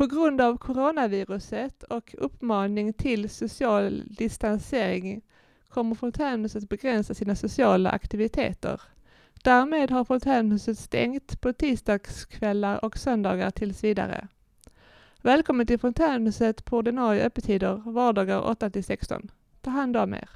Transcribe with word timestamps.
På 0.00 0.06
grund 0.06 0.40
av 0.40 0.56
coronaviruset 0.56 1.82
och 1.82 2.14
uppmaning 2.18 2.92
till 2.92 3.30
social 3.30 4.02
distansering 4.06 5.22
kommer 5.68 5.94
fontänhuset 5.94 6.68
begränsa 6.68 7.14
sina 7.14 7.36
sociala 7.36 7.90
aktiviteter. 7.90 8.80
Därmed 9.44 9.90
har 9.90 10.04
fontänhuset 10.04 10.78
stängt 10.78 11.40
på 11.40 11.52
tisdagskvällar 11.52 12.84
och 12.84 12.98
söndagar 12.98 13.50
tills 13.50 13.84
vidare. 13.84 14.28
Välkommen 15.22 15.66
till 15.66 15.78
fontänhuset 15.78 16.64
på 16.64 16.76
ordinarie 16.76 17.24
öppettider 17.24 17.82
vardagar 17.84 18.40
8 18.40 18.70
till 18.70 18.84
16. 18.84 19.30
Ta 19.60 19.70
hand 19.70 19.96
om 19.96 20.14
er. 20.14 20.28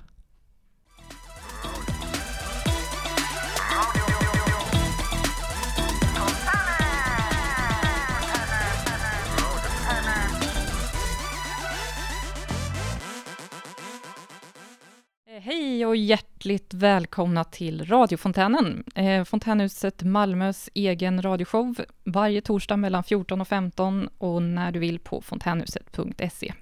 Eh, 15.34 15.40
hej 15.40 15.86
och 15.86 15.96
hjärtligt 15.96 16.74
välkomna 16.74 17.44
till 17.44 17.84
radiofontänen. 17.84 18.84
Eh, 18.94 19.24
fontänhuset 19.24 20.02
Malmös 20.02 20.70
egen 20.74 21.22
radioshow 21.22 21.74
varje 22.04 22.40
torsdag 22.40 22.76
mellan 22.76 23.04
14 23.04 23.40
och 23.40 23.48
15 23.48 24.08
och 24.18 24.42
när 24.42 24.72
du 24.72 24.78
vill 24.78 24.98
på 24.98 25.20
fontänhuset.se. 25.20 26.52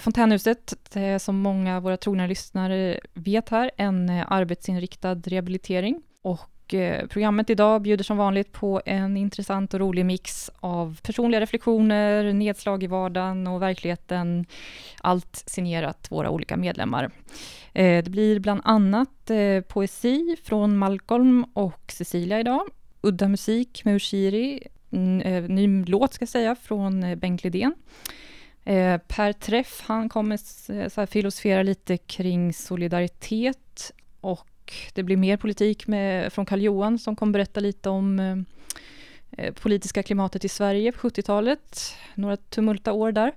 Fontänhuset, 0.00 0.96
eh, 0.96 1.02
är 1.02 1.18
som 1.18 1.36
många 1.36 1.76
av 1.76 1.82
våra 1.82 1.96
trogna 1.96 2.26
lyssnare 2.26 3.00
vet 3.14 3.48
här, 3.48 3.70
en 3.76 4.10
arbetsinriktad 4.10 5.14
rehabilitering. 5.14 6.02
Och 6.22 6.40
och 6.64 6.74
eh, 6.74 7.06
programmet 7.06 7.50
idag 7.50 7.82
bjuder 7.82 8.04
som 8.04 8.16
vanligt 8.16 8.52
på 8.52 8.82
en 8.86 9.16
intressant 9.16 9.74
och 9.74 9.80
rolig 9.80 10.06
mix 10.06 10.50
av 10.60 11.00
personliga 11.02 11.40
reflektioner, 11.40 12.32
nedslag 12.32 12.82
i 12.82 12.86
vardagen 12.86 13.46
och 13.46 13.62
verkligheten. 13.62 14.46
Allt 15.00 15.44
signerat 15.46 16.10
våra 16.10 16.30
olika 16.30 16.56
medlemmar. 16.56 17.10
Eh, 17.72 18.04
det 18.04 18.10
blir 18.10 18.40
bland 18.40 18.60
annat 18.64 19.30
eh, 19.30 19.60
poesi 19.60 20.36
från 20.44 20.76
Malcolm 20.76 21.44
och 21.52 21.92
Cecilia 21.92 22.40
idag. 22.40 22.62
Udda 23.00 23.28
musik 23.28 23.84
med 23.84 23.96
Ushiri. 23.96 24.62
Mm, 24.92 25.46
ny 25.46 25.84
låt 25.84 26.14
ska 26.14 26.22
jag 26.22 26.28
säga 26.28 26.56
från 26.56 27.18
Bengt 27.18 27.44
Lidén. 27.44 27.74
Per 29.08 29.32
träff, 29.32 29.82
han 29.86 30.08
kommer 30.08 30.36
så 30.88 31.00
här, 31.00 31.06
filosofera 31.06 31.62
lite 31.62 31.96
kring 31.96 32.52
solidaritet 32.52 33.92
och 34.20 34.53
det 34.92 35.02
blir 35.02 35.16
mer 35.16 35.36
politik 35.36 35.86
med, 35.86 36.32
från 36.32 36.46
Karl 36.46 36.60
Johan 36.60 36.98
som 36.98 37.16
kommer 37.16 37.32
berätta 37.32 37.60
lite 37.60 37.88
om 37.88 38.18
eh, 38.18 38.36
eh 39.38 39.52
politiska 39.52 40.02
klimatet 40.02 40.44
i 40.44 40.48
Sverige 40.48 40.92
på 40.92 41.08
70-talet. 41.08 41.94
Några 42.14 42.36
tumulta 42.36 42.92
år 42.92 43.12
där. 43.12 43.32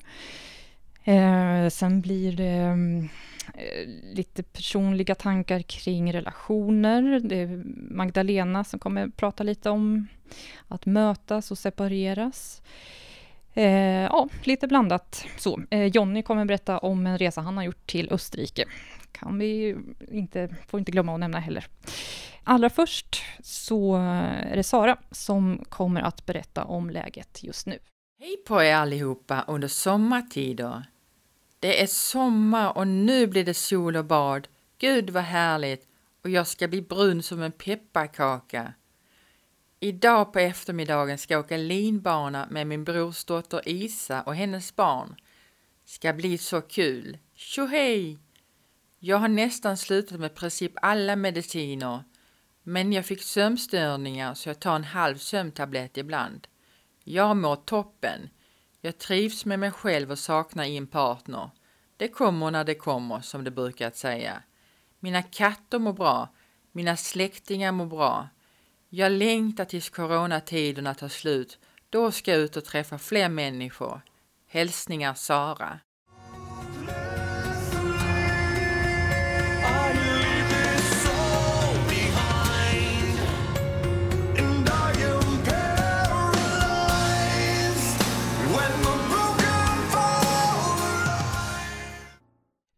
Eh, 1.03 1.69
sen 1.69 2.01
blir 2.01 2.31
det 2.31 2.77
eh, 3.53 3.87
lite 4.15 4.43
personliga 4.43 5.15
tankar 5.15 5.61
kring 5.61 6.13
relationer. 6.13 7.19
Det 7.19 7.35
är 7.35 7.63
Magdalena 7.93 8.63
som 8.63 8.79
kommer 8.79 9.07
prata 9.07 9.43
lite 9.43 9.69
om 9.69 10.07
att 10.67 10.85
mötas 10.85 11.51
och 11.51 11.57
separeras. 11.57 12.61
Eh, 13.57 14.03
ja, 14.03 14.29
lite 14.43 14.67
blandat 14.67 15.25
så. 15.37 15.61
Eh, 15.69 15.85
Jonny 15.85 16.23
kommer 16.23 16.45
berätta 16.45 16.77
om 16.77 17.07
en 17.07 17.17
resa 17.17 17.41
han 17.41 17.57
har 17.57 17.63
gjort 17.63 17.87
till 17.87 18.09
Österrike. 18.11 18.65
Kan 19.11 19.39
vi 19.39 19.75
inte, 20.11 20.55
får 20.67 20.79
inte 20.79 20.91
glömma 20.91 21.13
att 21.13 21.19
nämna 21.19 21.39
heller. 21.39 21.65
Allra 22.43 22.69
först 22.69 23.23
så 23.39 23.95
eh, 23.95 24.51
är 24.51 24.55
det 24.55 24.63
Sara 24.63 24.97
som 25.11 25.65
kommer 25.69 26.01
att 26.01 26.25
berätta 26.25 26.63
om 26.63 26.89
läget 26.89 27.43
just 27.43 27.67
nu. 27.67 27.79
Hej 28.19 28.37
på 28.47 28.63
er 28.63 28.75
allihopa 28.75 29.45
under 29.47 29.67
sommartider. 29.67 30.85
Det 31.59 31.81
är 31.81 31.87
sommar 31.87 32.77
och 32.77 32.87
nu 32.87 33.27
blir 33.27 33.45
det 33.45 33.53
sol 33.53 33.95
och 33.95 34.05
bad. 34.05 34.47
Gud 34.77 35.09
vad 35.09 35.23
härligt 35.23 35.87
och 36.23 36.29
jag 36.29 36.47
ska 36.47 36.67
bli 36.67 36.81
brun 36.81 37.23
som 37.23 37.41
en 37.41 37.51
pepparkaka. 37.51 38.73
Idag 39.79 40.33
på 40.33 40.39
eftermiddagen 40.39 41.17
ska 41.17 41.33
jag 41.33 41.45
åka 41.45 41.57
linbana 41.57 42.47
med 42.49 42.67
min 42.67 42.83
brorsdotter 42.83 43.61
Isa 43.65 44.21
och 44.21 44.35
hennes 44.35 44.75
barn. 44.75 45.15
Ska 45.85 46.13
bli 46.13 46.37
så 46.37 46.61
kul. 46.61 47.17
Tjohej! 47.33 48.19
Jag 48.99 49.17
har 49.17 49.27
nästan 49.27 49.77
slutat 49.77 50.19
med 50.19 50.35
princip 50.35 50.71
alla 50.75 51.15
mediciner, 51.15 52.03
men 52.63 52.93
jag 52.93 53.05
fick 53.05 53.23
sömnstörningar 53.23 54.33
så 54.33 54.49
jag 54.49 54.59
tar 54.59 54.75
en 54.75 54.83
halv 54.83 55.17
sömntablett 55.17 55.97
ibland. 55.97 56.47
Jag 57.03 57.37
mår 57.37 57.55
toppen. 57.55 58.29
Jag 58.81 58.97
trivs 58.97 59.45
med 59.45 59.59
mig 59.59 59.71
själv 59.71 60.11
och 60.11 60.19
saknar 60.19 60.63
en 60.63 60.87
partner. 60.87 61.49
Det 61.97 62.07
kommer 62.07 62.51
när 62.51 62.63
det 62.63 62.75
kommer, 62.75 63.21
som 63.21 63.43
det 63.43 63.51
brukar 63.51 63.87
att 63.87 63.97
säga. 63.97 64.43
Mina 64.99 65.23
katter 65.23 65.79
mår 65.79 65.93
bra. 65.93 66.29
Mina 66.71 66.97
släktingar 66.97 67.71
mår 67.71 67.85
bra. 67.85 68.29
Jag 68.89 69.11
längtar 69.11 69.65
tills 69.65 69.89
coronatiderna 69.89 70.93
tar 70.93 71.07
slut. 71.07 71.59
Då 71.89 72.11
ska 72.11 72.31
jag 72.31 72.39
ut 72.39 72.57
och 72.57 72.65
träffa 72.65 72.97
fler 72.97 73.29
människor. 73.29 74.01
Hälsningar 74.47 75.13
Sara. 75.13 75.79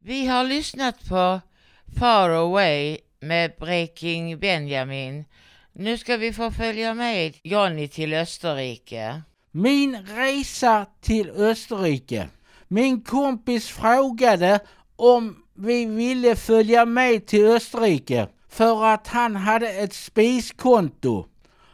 Vi 0.04 0.28
har 0.28 0.44
lyssnat 0.44 1.10
på 1.10 1.42
Far 2.00 2.30
Away 2.30 2.98
med 3.20 3.54
Breaking 3.60 4.40
Benjamin. 4.40 5.26
Nu 5.74 5.98
ska 5.98 6.18
vi 6.18 6.34
få 6.34 6.52
följa 6.52 6.94
med 6.94 7.38
Johnny 7.44 7.88
till 7.88 8.14
Österrike. 8.14 9.22
Min 9.52 9.98
resa 10.06 10.86
till 11.02 11.30
Österrike. 11.30 12.28
Min 12.68 13.02
kompis 13.02 13.68
frågade 13.68 14.60
om 14.96 15.44
vi 15.54 15.86
ville 15.86 16.36
följa 16.36 16.86
med 16.86 17.26
till 17.26 17.46
Österrike 17.46 18.28
för 18.50 18.86
att 18.86 19.08
han 19.08 19.36
hade 19.36 19.70
ett 19.70 19.94
spiskonto. 19.94 21.26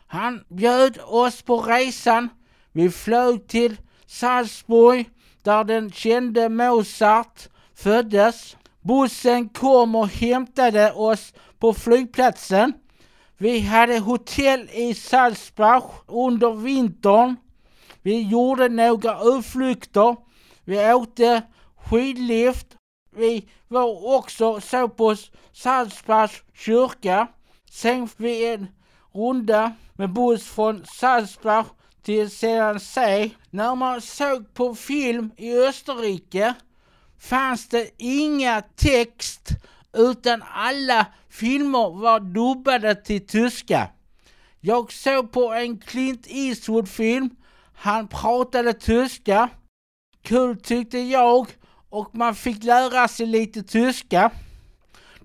Han 0.08 0.44
bjöd 0.50 1.00
oss 1.04 1.42
på 1.42 1.62
resan. 1.62 2.30
Vi 2.72 2.90
flög 2.90 3.48
till 3.48 3.78
Salzburg 4.06 5.10
där 5.44 5.64
den 5.64 5.92
kände 5.92 6.50
Mozart 6.50 7.50
föddes. 7.76 8.58
Bussen 8.82 9.50
kom 9.50 9.96
och 9.96 10.08
hämtade 10.08 10.92
oss 10.92 11.34
på 11.60 11.74
flygplatsen. 11.74 12.74
Vi 13.38 13.60
hade 13.60 14.00
hotell 14.00 14.70
i 14.74 14.94
Salzburg 14.94 15.84
under 16.08 16.54
vintern. 16.54 17.36
Vi 18.02 18.22
gjorde 18.22 18.70
några 18.70 19.20
utflykter. 19.24 20.16
Vi 20.66 20.94
åkte 20.94 21.42
skidlift. 21.78 22.68
Vi 23.16 23.50
var 23.68 24.16
också 24.16 24.62
så 24.62 24.90
på 24.90 25.16
Salzburgs 25.54 26.44
kyrka. 26.54 27.28
Sen 27.72 28.10
vi 28.18 28.54
en 28.54 28.68
runda 29.14 29.72
med 29.94 30.14
buss 30.14 30.48
från 30.48 30.86
Salzburg 30.86 31.66
till 32.04 32.30
Sedansee. 32.30 33.32
När 33.50 33.76
man 33.76 34.02
såg 34.02 34.54
på 34.54 34.76
film 34.76 35.32
i 35.38 35.58
Österrike 35.58 36.54
fanns 37.20 37.70
det 37.70 37.90
inga 37.98 38.62
text 38.62 39.50
utan 39.96 40.44
alla 40.54 41.06
filmer 41.30 42.00
var 42.02 42.20
dubbade 42.20 42.96
till 42.96 43.28
tyska. 43.28 43.90
Jag 44.60 44.92
såg 44.92 45.32
på 45.32 45.54
en 45.54 45.78
Clint 45.78 46.28
Eastwood-film. 46.30 47.30
Han 47.74 48.08
pratade 48.08 48.74
tyska. 48.74 49.50
Kul 50.22 50.62
tyckte 50.62 50.98
jag 50.98 51.48
och 51.90 52.16
man 52.16 52.36
fick 52.36 52.64
lära 52.64 53.08
sig 53.08 53.26
lite 53.26 53.64
tyska. 53.64 54.32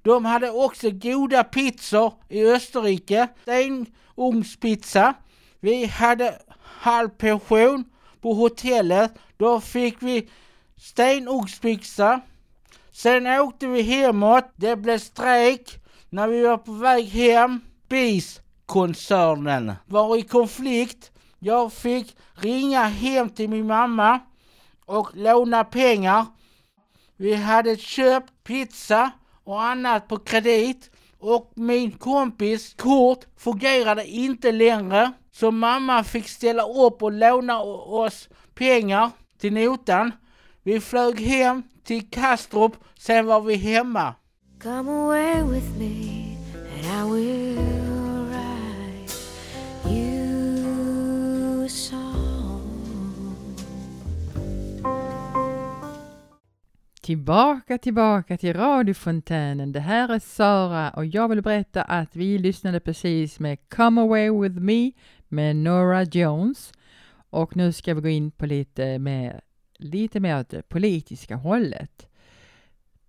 De 0.02 0.24
hade 0.24 0.50
också 0.50 0.90
goda 0.90 1.44
pizzor 1.44 2.12
i 2.28 2.44
Österrike. 2.46 3.28
Stenugnspizza. 3.42 5.14
Vi 5.60 5.84
hade 5.84 6.38
halv 6.62 7.08
portion 7.08 7.84
på 8.20 8.34
hotellet. 8.34 9.14
Då 9.36 9.60
fick 9.60 9.96
vi 10.02 10.28
stenugnspizza. 10.76 12.20
Sen 12.92 13.26
åkte 13.26 13.66
vi 13.66 13.82
hemåt. 13.82 14.44
Det 14.56 14.76
blev 14.76 14.98
strejk 14.98 15.78
när 16.10 16.28
vi 16.28 16.42
var 16.42 16.58
på 16.58 16.72
väg 16.72 17.04
hem. 17.04 17.60
BIS-koncernen 17.88 19.72
var 19.86 20.16
i 20.16 20.22
konflikt. 20.22 21.10
Jag 21.38 21.72
fick 21.72 22.16
ringa 22.34 22.82
hem 22.82 23.28
till 23.28 23.50
min 23.50 23.66
mamma 23.66 24.20
och 24.86 25.10
låna 25.14 25.64
pengar. 25.64 26.26
Vi 27.16 27.34
hade 27.34 27.76
köpt 27.76 28.32
pizza 28.44 29.10
och 29.44 29.62
annat 29.62 30.08
på 30.08 30.16
kredit 30.16 30.90
och 31.18 31.52
min 31.54 31.90
kompis 31.90 32.74
kort 32.74 33.24
fungerade 33.36 34.06
inte 34.06 34.52
längre. 34.52 35.12
Så 35.32 35.50
mamma 35.50 36.04
fick 36.04 36.28
ställa 36.28 36.62
upp 36.62 37.02
och 37.02 37.12
låna 37.12 37.60
oss 37.60 38.28
pengar 38.54 39.10
till 39.38 39.52
notan. 39.52 40.12
Vi 40.70 40.80
flög 40.80 41.20
hem 41.20 41.62
till 41.84 42.10
Kastrup, 42.10 42.72
sen 42.98 43.26
var 43.26 43.40
vi 43.40 43.54
hemma. 43.54 44.14
Come 44.62 44.90
away 44.90 45.42
with 45.42 45.78
me 45.78 46.36
and 46.52 46.84
I 46.84 47.12
will 47.12 47.56
write 48.28 49.12
you 49.90 51.64
a 51.64 51.68
song. 51.68 53.36
Tillbaka, 57.00 57.78
tillbaka 57.78 58.36
till 58.36 58.54
radiofontänen. 58.54 59.72
Det 59.72 59.80
här 59.80 60.08
är 60.08 60.18
Sara 60.18 60.90
och 60.90 61.06
jag 61.06 61.28
vill 61.28 61.42
berätta 61.42 61.82
att 61.82 62.16
vi 62.16 62.38
lyssnade 62.38 62.80
precis 62.80 63.40
med 63.40 63.58
Come 63.68 64.00
Away 64.00 64.30
With 64.30 64.60
Me 64.60 64.92
med 65.28 65.56
Nora 65.56 66.02
Jones. 66.02 66.72
Och 67.30 67.56
nu 67.56 67.72
ska 67.72 67.94
vi 67.94 68.00
gå 68.00 68.08
in 68.08 68.30
på 68.30 68.46
lite 68.46 68.98
mer, 68.98 69.40
lite 69.80 70.20
mer 70.20 70.40
åt 70.40 70.48
det 70.48 70.68
politiska 70.68 71.36
hållet. 71.36 72.06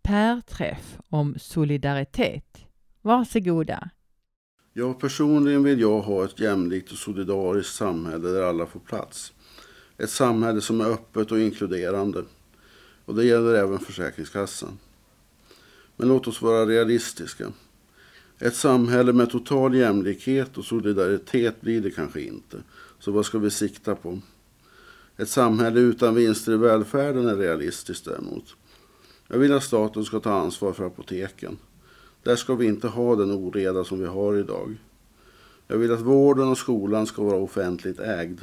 Per 0.02 0.42
Träff 0.42 0.98
om 1.10 1.36
solidaritet. 1.40 2.66
Varsågoda. 3.02 3.90
Ja, 4.74 4.94
personligen 4.94 5.64
vill 5.64 5.82
jag 5.82 6.02
ha 6.02 6.26
ett 6.26 6.40
jämlikt 6.40 6.92
och 6.92 6.98
solidariskt 6.98 7.76
samhälle 7.76 8.30
där 8.30 8.42
alla 8.42 8.66
får 8.66 8.80
plats. 8.80 9.34
Ett 9.98 10.10
samhälle 10.10 10.62
som 10.62 10.82
är 10.82 10.86
öppet 10.86 11.32
och 11.32 11.40
inkluderande. 11.40 12.24
Och 13.06 13.16
det 13.16 13.26
gäller 13.26 13.54
även 13.54 13.80
Försäkringskassan. 13.80 14.80
Men 15.96 16.08
låt 16.08 16.28
oss 16.28 16.42
vara 16.42 16.66
realistiska. 16.66 17.52
Ett 18.40 18.56
samhälle 18.56 19.14
med 19.14 19.30
total 19.30 19.76
jämlikhet 19.76 20.58
och 20.58 20.66
solidaritet 20.66 21.62
blir 21.62 21.82
det 21.82 21.92
kanske 21.92 22.22
inte. 22.22 22.58
Så 23.00 23.12
vad 23.12 23.26
ska 23.26 23.40
vi 23.40 23.52
sikta 23.52 23.96
på? 23.96 24.20
Ett 25.18 25.30
samhälle 25.30 25.80
utan 25.80 26.16
vinster 26.16 26.52
i 26.52 26.58
välfärden 26.58 27.28
är 27.28 27.36
realistiskt 27.36 28.06
däremot. 28.06 28.56
Jag 29.28 29.38
vill 29.38 29.54
att 29.54 29.64
staten 29.64 30.06
ska 30.06 30.20
ta 30.20 30.34
ansvar 30.34 30.74
för 30.74 30.86
apoteken. 30.86 31.58
Där 32.24 32.36
ska 32.36 32.56
vi 32.56 32.66
inte 32.66 32.88
ha 32.88 33.16
den 33.16 33.32
oreda 33.32 33.84
som 33.84 34.00
vi 34.00 34.06
har 34.06 34.38
idag. 34.38 34.78
Jag 35.68 35.78
vill 35.78 35.92
att 35.92 36.02
vården 36.02 36.48
och 36.48 36.58
skolan 36.58 37.06
ska 37.06 37.24
vara 37.24 37.38
offentligt 37.38 38.00
ägd. 38.00 38.40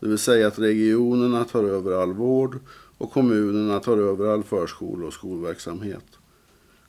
Det 0.00 0.08
vill 0.08 0.18
säga 0.18 0.46
att 0.46 0.58
regionerna 0.58 1.44
tar 1.44 1.64
över 1.64 2.02
all 2.02 2.12
vård 2.12 2.58
och 2.98 3.12
kommunerna 3.12 3.80
tar 3.80 3.98
över 3.98 4.26
all 4.26 4.42
förskola 4.42 5.06
och 5.06 5.12
skolverksamhet. 5.12 6.04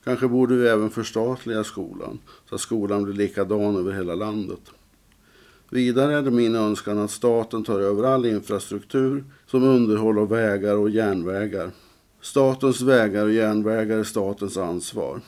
Kanske 0.04 0.28
borde 0.28 0.56
vi 0.56 0.68
även 0.68 0.90
förstatliga 0.90 1.64
skolan 1.64 2.18
så 2.48 2.54
att 2.54 2.60
skolan 2.60 3.04
blir 3.04 3.14
likadan 3.14 3.76
över 3.76 3.92
hela 3.92 4.14
landet. 4.14 4.60
Vidare 5.70 6.14
är 6.14 6.22
det 6.22 6.30
min 6.30 6.54
önskan 6.54 6.98
att 6.98 7.10
staten 7.10 7.64
tar 7.64 7.80
över 7.80 8.04
all 8.04 8.26
infrastruktur 8.26 9.24
som 9.46 9.64
underhåll 9.64 10.18
av 10.18 10.28
vägar 10.28 10.76
och 10.76 10.90
järnvägar. 10.90 11.70
Statens 12.20 12.80
vägar 12.80 13.24
och 13.24 13.32
järnvägar 13.32 13.98
är 13.98 14.04
statens 14.04 14.56
ansvar. 14.56 15.20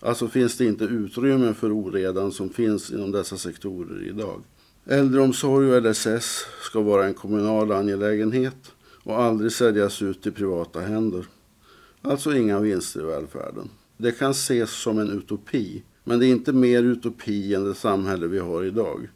Alltså 0.00 0.28
finns 0.28 0.56
det 0.56 0.64
inte 0.64 0.84
utrymme 0.84 1.54
för 1.54 1.72
oredan 1.72 2.32
som 2.32 2.50
finns 2.50 2.90
inom 2.90 3.12
dessa 3.12 3.36
sektorer 3.36 4.08
idag. 4.08 4.42
Äldreomsorg 4.86 5.72
och 5.72 5.82
LSS 5.82 6.46
ska 6.62 6.80
vara 6.80 7.06
en 7.06 7.14
kommunal 7.14 7.72
angelägenhet 7.72 8.72
och 9.02 9.20
aldrig 9.22 9.52
säljas 9.52 10.02
ut 10.02 10.22
till 10.22 10.32
privata 10.32 10.80
händer. 10.80 11.26
Alltså 12.02 12.36
inga 12.36 12.60
vinster 12.60 13.00
i 13.00 13.04
välfärden. 13.04 13.68
Det 13.96 14.12
kan 14.12 14.30
ses 14.30 14.70
som 14.70 14.98
en 14.98 15.10
utopi, 15.10 15.82
men 16.04 16.18
det 16.18 16.26
är 16.26 16.30
inte 16.30 16.52
mer 16.52 16.82
utopi 16.82 17.54
än 17.54 17.64
det 17.64 17.74
samhälle 17.74 18.26
vi 18.26 18.38
har 18.38 18.64
idag. 18.64 19.08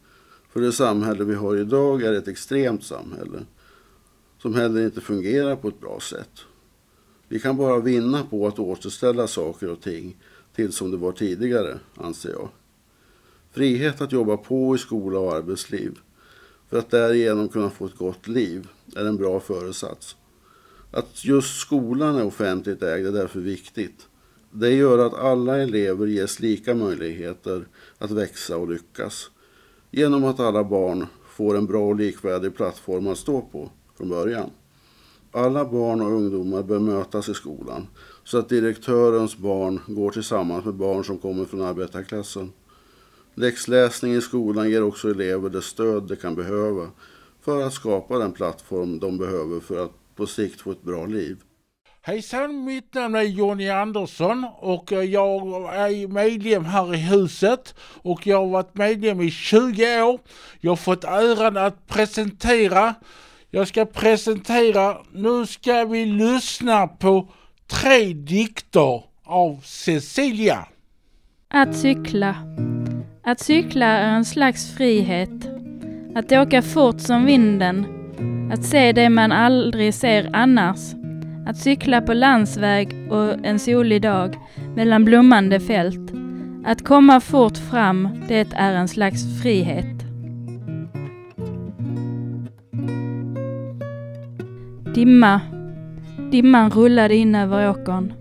För 0.48 0.60
det 0.60 0.72
samhälle 0.72 1.24
vi 1.24 1.34
har 1.34 1.56
idag 1.56 2.02
är 2.02 2.12
ett 2.12 2.28
extremt 2.28 2.84
samhälle 2.84 3.46
som 4.42 4.54
heller 4.54 4.84
inte 4.84 5.00
fungerar 5.00 5.56
på 5.56 5.68
ett 5.68 5.80
bra 5.80 6.00
sätt. 6.00 6.40
Vi 7.28 7.40
kan 7.40 7.56
bara 7.56 7.80
vinna 7.80 8.24
på 8.24 8.46
att 8.46 8.58
återställa 8.58 9.26
saker 9.26 9.70
och 9.70 9.80
ting 9.80 10.16
till 10.54 10.72
som 10.72 10.90
det 10.90 10.96
var 10.96 11.12
tidigare, 11.12 11.78
anser 11.94 12.30
jag. 12.30 12.48
Frihet 13.52 14.00
att 14.00 14.12
jobba 14.12 14.36
på 14.36 14.74
i 14.74 14.78
skola 14.78 15.18
och 15.18 15.32
arbetsliv 15.32 15.98
för 16.68 16.78
att 16.78 16.90
därigenom 16.90 17.48
kunna 17.48 17.70
få 17.70 17.86
ett 17.86 17.96
gott 17.96 18.28
liv 18.28 18.68
är 18.96 19.04
en 19.04 19.16
bra 19.16 19.40
föresats. 19.40 20.16
Att 20.90 21.24
just 21.24 21.60
skolan 21.60 22.16
är 22.16 22.24
offentligt 22.24 22.82
ägd 22.82 23.06
är 23.06 23.12
därför 23.12 23.40
viktigt. 23.40 24.08
Det 24.50 24.70
gör 24.70 24.98
att 25.06 25.14
alla 25.14 25.56
elever 25.56 26.06
ges 26.06 26.40
lika 26.40 26.74
möjligheter 26.74 27.66
att 27.98 28.10
växa 28.10 28.56
och 28.56 28.70
lyckas 28.70 29.30
genom 29.98 30.24
att 30.24 30.40
alla 30.40 30.64
barn 30.64 31.06
får 31.28 31.56
en 31.56 31.66
bra 31.66 31.88
och 31.88 31.96
likvärdig 31.96 32.56
plattform 32.56 33.06
att 33.06 33.18
stå 33.18 33.40
på 33.40 33.70
från 33.96 34.08
början. 34.08 34.50
Alla 35.32 35.64
barn 35.64 36.00
och 36.00 36.12
ungdomar 36.12 36.62
bör 36.62 36.78
mötas 36.78 37.28
i 37.28 37.34
skolan 37.34 37.86
så 38.24 38.38
att 38.38 38.48
direktörens 38.48 39.36
barn 39.36 39.80
går 39.86 40.10
tillsammans 40.10 40.64
med 40.64 40.74
barn 40.74 41.04
som 41.04 41.18
kommer 41.18 41.44
från 41.44 41.62
arbetarklassen. 41.62 42.52
Läxläsning 43.34 44.14
i 44.14 44.20
skolan 44.20 44.70
ger 44.70 44.82
också 44.82 45.10
elever 45.10 45.50
det 45.50 45.62
stöd 45.62 46.02
de 46.02 46.16
kan 46.16 46.34
behöva 46.34 46.90
för 47.40 47.62
att 47.62 47.72
skapa 47.72 48.18
den 48.18 48.32
plattform 48.32 48.98
de 48.98 49.18
behöver 49.18 49.60
för 49.60 49.84
att 49.84 49.92
på 50.16 50.26
sikt 50.26 50.60
få 50.60 50.70
ett 50.70 50.82
bra 50.82 51.06
liv. 51.06 51.36
Hejsan, 52.08 52.64
mitt 52.64 52.94
namn 52.94 53.14
är 53.14 53.22
Jonny 53.22 53.68
Andersson 53.68 54.46
och 54.58 54.92
eh, 54.92 55.02
jag 55.02 55.40
är 55.74 56.08
medlem 56.08 56.64
här 56.64 56.94
i 56.94 56.96
huset 56.96 57.74
och 58.02 58.26
jag 58.26 58.38
har 58.38 58.46
varit 58.46 58.74
medlem 58.74 59.20
i 59.20 59.30
20 59.30 60.02
år. 60.02 60.20
Jag 60.60 60.70
har 60.70 60.76
fått 60.76 61.04
äran 61.04 61.56
att 61.56 61.86
presentera. 61.86 62.94
Jag 63.50 63.68
ska 63.68 63.84
presentera, 63.84 64.96
nu 65.12 65.46
ska 65.46 65.84
vi 65.84 66.04
lyssna 66.04 66.86
på 66.86 67.28
tre 67.66 68.12
dikter 68.12 69.02
av 69.24 69.60
Cecilia. 69.64 70.66
Att 71.48 71.76
cykla. 71.76 72.36
Att 73.24 73.40
cykla 73.40 73.86
är 73.86 74.14
en 74.14 74.24
slags 74.24 74.74
frihet. 74.74 75.50
Att 76.14 76.32
åka 76.32 76.62
fort 76.62 77.00
som 77.00 77.26
vinden. 77.26 77.86
Att 78.52 78.64
se 78.64 78.92
det 78.92 79.08
man 79.08 79.32
aldrig 79.32 79.94
ser 79.94 80.30
annars. 80.32 80.97
Att 81.48 81.56
cykla 81.56 82.00
på 82.00 82.14
landsväg 82.14 82.88
och 83.10 83.46
en 83.46 83.58
solig 83.58 84.02
dag 84.02 84.36
mellan 84.76 85.04
blommande 85.04 85.60
fält. 85.60 86.12
Att 86.64 86.84
komma 86.84 87.20
fort 87.20 87.56
fram, 87.56 88.08
det 88.28 88.48
är 88.52 88.74
en 88.74 88.88
slags 88.88 89.42
frihet. 89.42 90.04
Dimma. 94.94 95.40
Dimman 96.30 96.70
rullade 96.70 97.16
in 97.16 97.34
över 97.34 97.70
åkern. 97.70 98.12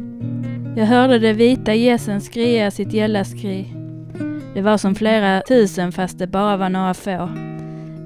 Jag 0.77 0.85
hörde 0.85 1.19
de 1.19 1.33
vita 1.33 1.73
gässen 1.73 2.21
skria 2.21 2.71
sitt 2.71 2.93
gälla 2.93 3.23
skri. 3.23 3.73
Det 4.53 4.61
var 4.61 4.77
som 4.77 4.95
flera 4.95 5.41
tusen 5.41 5.91
fast 5.91 6.19
det 6.19 6.27
bara 6.27 6.57
var 6.57 6.69
några 6.69 6.93
få. 6.93 7.29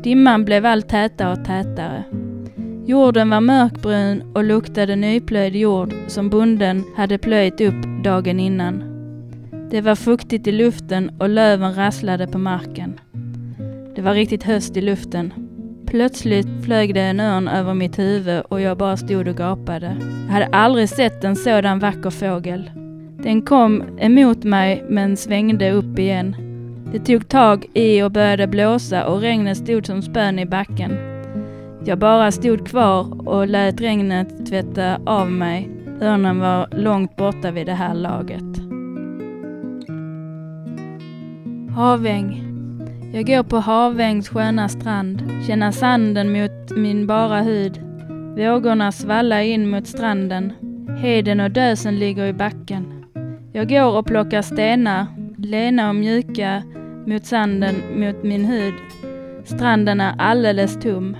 Dimman 0.03 0.45
blev 0.45 0.65
allt 0.65 0.89
tätare 0.89 1.31
och 1.31 1.45
tätare. 1.45 2.03
Jorden 2.85 3.29
var 3.29 3.41
mörkbrun 3.41 4.23
och 4.33 4.43
luktade 4.43 4.95
nyplöjd 4.95 5.55
jord 5.55 5.93
som 6.07 6.29
bonden 6.29 6.83
hade 6.95 7.17
plöjt 7.17 7.61
upp 7.61 8.03
dagen 8.03 8.39
innan. 8.39 8.83
Det 9.71 9.81
var 9.81 9.95
fuktigt 9.95 10.47
i 10.47 10.51
luften 10.51 11.11
och 11.19 11.29
löven 11.29 11.75
rasslade 11.75 12.27
på 12.27 12.37
marken. 12.37 12.99
Det 13.95 14.01
var 14.01 14.13
riktigt 14.13 14.43
höst 14.43 14.77
i 14.77 14.81
luften. 14.81 15.33
Plötsligt 15.85 16.47
flög 16.65 16.93
det 16.93 17.01
en 17.01 17.19
örn 17.19 17.47
över 17.47 17.73
mitt 17.73 17.99
huvud 17.99 18.41
och 18.49 18.61
jag 18.61 18.77
bara 18.77 18.97
stod 18.97 19.27
och 19.27 19.37
gapade. 19.37 19.97
Jag 20.25 20.33
hade 20.33 20.45
aldrig 20.45 20.89
sett 20.89 21.23
en 21.23 21.35
sådan 21.35 21.79
vacker 21.79 22.09
fågel. 22.09 22.71
Den 23.23 23.41
kom 23.41 23.83
emot 23.99 24.43
mig 24.43 24.85
men 24.89 25.17
svängde 25.17 25.71
upp 25.71 25.99
igen. 25.99 26.35
Det 26.91 26.99
tog 26.99 27.27
tag 27.27 27.65
i 27.73 28.01
och 28.01 28.11
började 28.11 28.47
blåsa 28.47 29.05
och 29.07 29.21
regnet 29.21 29.57
stod 29.57 29.85
som 29.85 30.01
spön 30.01 30.39
i 30.39 30.45
backen. 30.45 31.10
Jag 31.85 31.99
bara 31.99 32.31
stod 32.31 32.67
kvar 32.67 33.27
och 33.27 33.47
lät 33.47 33.81
regnet 33.81 34.45
tvätta 34.45 34.97
av 35.05 35.31
mig. 35.31 35.69
Örnen 36.01 36.39
var 36.39 36.67
långt 36.71 37.15
borta 37.15 37.51
vid 37.51 37.65
det 37.67 37.73
här 37.73 37.93
laget. 37.93 38.57
Haväng. 41.75 42.43
Jag 43.13 43.25
går 43.25 43.43
på 43.43 43.57
Havängs 43.57 44.29
sköna 44.29 44.69
strand, 44.69 45.23
känner 45.47 45.71
sanden 45.71 46.31
mot 46.31 46.77
min 46.77 47.07
bara 47.07 47.41
hud. 47.41 47.81
Vågorna 48.37 48.91
svallar 48.91 49.39
in 49.39 49.69
mot 49.69 49.87
stranden. 49.87 50.53
Heden 50.97 51.39
och 51.39 51.51
dösen 51.51 51.99
ligger 51.99 52.25
i 52.25 52.33
backen. 52.33 53.05
Jag 53.53 53.69
går 53.69 53.97
och 53.97 54.05
plockar 54.05 54.41
stenar, 54.41 55.05
lena 55.37 55.89
och 55.89 55.95
mjuka 55.95 56.63
mot 57.07 57.25
sanden 57.25 57.75
mot 57.95 58.23
min 58.23 58.45
hud. 58.45 58.73
Stranden 59.43 60.01
är 60.01 60.13
alldeles 60.17 60.79
tom. 60.79 61.15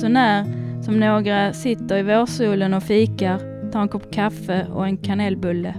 Så 0.00 0.08
när 0.08 0.44
som 0.82 1.00
några 1.00 1.52
sitter 1.52 1.96
i 1.96 2.02
vårsolen 2.02 2.74
och 2.74 2.82
fikar, 2.82 3.38
tar 3.72 3.80
en 3.80 3.88
kopp 3.88 4.12
kaffe 4.12 4.66
och 4.72 4.86
en 4.86 4.96
kanelbulle. 4.96 5.74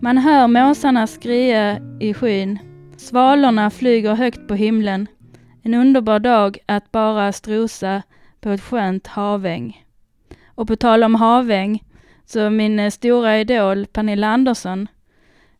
Man 0.00 0.18
hör 0.18 0.46
måsarna 0.46 1.06
skria 1.06 1.78
i 2.00 2.14
skyn. 2.14 2.58
Svalorna 2.96 3.70
flyger 3.70 4.14
högt 4.14 4.48
på 4.48 4.54
himlen. 4.54 5.06
En 5.62 5.74
underbar 5.74 6.18
dag 6.18 6.58
att 6.66 6.92
bara 6.92 7.32
strosa 7.32 8.02
på 8.40 8.50
ett 8.50 8.60
skönt 8.60 9.06
haväng. 9.06 9.84
Och 10.46 10.68
på 10.68 10.76
tal 10.76 11.04
om 11.04 11.14
haväng, 11.14 11.84
så 12.26 12.50
min 12.50 12.78
eh, 12.78 12.90
stora 12.90 13.40
idol 13.40 13.86
Pernilla 13.86 14.26
Andersson, 14.26 14.88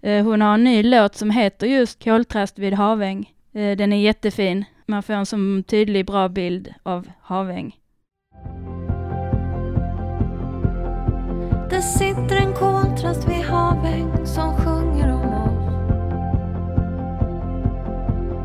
eh, 0.02 0.24
hon 0.24 0.40
har 0.40 0.54
en 0.54 0.64
ny 0.64 0.82
låt 0.82 1.14
som 1.14 1.30
heter 1.30 1.66
just 1.66 2.04
Koltrast 2.04 2.58
vid 2.58 2.72
haväng. 2.72 3.34
Eh, 3.52 3.76
den 3.76 3.92
är 3.92 4.00
jättefin. 4.00 4.64
Man 4.86 5.02
får 5.02 5.14
en 5.14 5.26
så 5.26 5.62
tydlig, 5.66 6.06
bra 6.06 6.28
bild 6.28 6.74
av 6.82 7.10
haväng. 7.20 7.79
Det 11.70 11.82
sitter 11.82 12.36
en 12.36 12.54
koltrast 12.54 13.28
vid 13.28 13.44
haväng 13.44 14.26
som 14.26 14.56
sjunger 14.56 15.12
om 15.12 15.34
oss. 15.34 15.68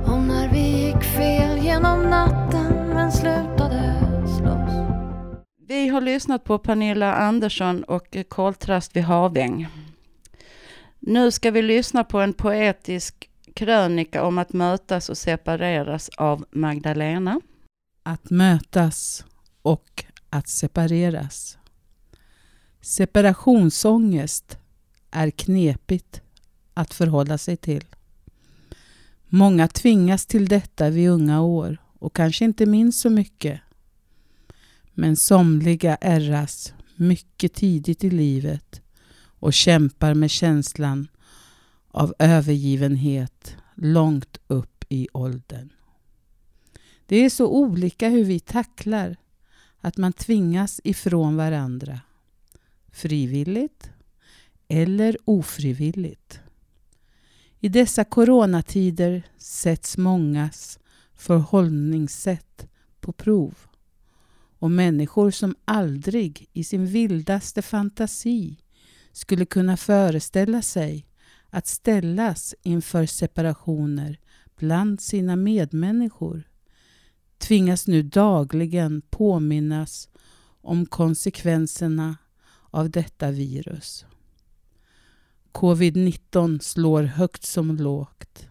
Om 0.08 0.28
när 0.28 0.50
vi 0.52 0.86
gick 0.86 1.04
fel 1.04 1.58
genom 1.58 2.10
natten 2.10 2.90
men 2.94 3.12
slutade 3.12 3.94
slåss. 4.38 4.74
Vi 5.68 5.88
har 5.88 6.02
lyssnat 6.02 6.44
på 6.44 6.58
Pernilla 6.58 7.14
Andersson 7.14 7.84
och 7.84 8.18
Koltrast 8.28 8.96
vid 8.96 9.04
haväng. 9.04 9.68
Nu 11.00 11.32
ska 11.32 11.52
vi 11.52 11.62
lyssna 11.62 12.04
på 12.04 12.20
en 12.20 12.34
poetisk 12.34 13.30
krönika 13.54 14.24
om 14.24 14.38
att 14.38 14.54
mötas 14.54 15.10
och 15.10 15.18
separeras 15.18 16.10
av 16.10 16.46
Magdalena. 16.52 17.42
Att 18.04 18.30
mötas 18.30 19.26
och 19.62 20.06
att 20.30 20.48
separeras. 20.48 21.58
Separationsångest 22.86 24.58
är 25.12 25.30
knepigt 25.30 26.22
att 26.74 26.94
förhålla 26.94 27.38
sig 27.38 27.58
till. 27.58 27.86
Många 29.28 29.68
tvingas 29.68 30.26
till 30.26 30.48
detta 30.48 30.90
vid 30.90 31.10
unga 31.10 31.42
år 31.42 31.78
och 32.00 32.16
kanske 32.16 32.46
inte 32.46 32.66
minns 32.66 33.02
så 33.02 33.10
mycket. 33.10 33.62
Men 34.94 35.16
somliga 35.16 35.96
ärras 35.96 36.74
mycket 36.96 37.54
tidigt 37.54 38.04
i 38.04 38.10
livet 38.10 38.82
och 39.18 39.54
kämpar 39.54 40.14
med 40.14 40.32
känslan 40.32 41.08
av 41.88 42.14
övergivenhet 42.20 43.56
långt 43.76 44.38
upp 44.48 44.86
i 44.90 45.08
åldern. 45.14 45.70
Det 47.06 47.16
är 47.16 47.30
så 47.30 47.48
olika 47.48 48.10
hur 48.10 48.24
vi 48.24 48.40
tacklar 48.40 49.16
att 49.82 49.98
man 49.98 50.14
tvingas 50.14 50.82
ifrån 50.84 51.36
varandra. 51.36 52.00
Frivilligt 52.96 53.90
eller 54.68 55.18
ofrivilligt. 55.26 56.40
I 57.60 57.70
dessa 57.70 58.04
coronatider 58.04 59.24
sätts 59.38 59.98
mångas 59.98 60.80
förhållningssätt 61.16 62.68
på 63.00 63.12
prov 63.12 63.58
och 64.60 64.72
människor 64.72 65.32
som 65.32 65.56
aldrig 65.66 66.50
i 66.54 66.64
sin 66.64 66.86
vildaste 66.86 67.62
fantasi 67.62 68.58
skulle 69.12 69.46
kunna 69.46 69.78
föreställa 69.78 70.62
sig 70.62 71.06
att 71.50 71.68
ställas 71.68 72.56
inför 72.64 73.06
separationer 73.06 74.20
bland 74.56 75.02
sina 75.02 75.36
medmänniskor 75.36 76.44
tvingas 77.38 77.88
nu 77.88 78.04
dagligen 78.04 79.02
påminnas 79.02 80.10
om 80.62 80.86
konsekvenserna 80.86 82.18
av 82.76 82.90
detta 82.90 83.32
virus. 83.32 84.06
Covid-19 85.52 86.60
slår 86.60 87.04
högt 87.04 87.44
som 87.44 87.76
lågt, 87.76 88.48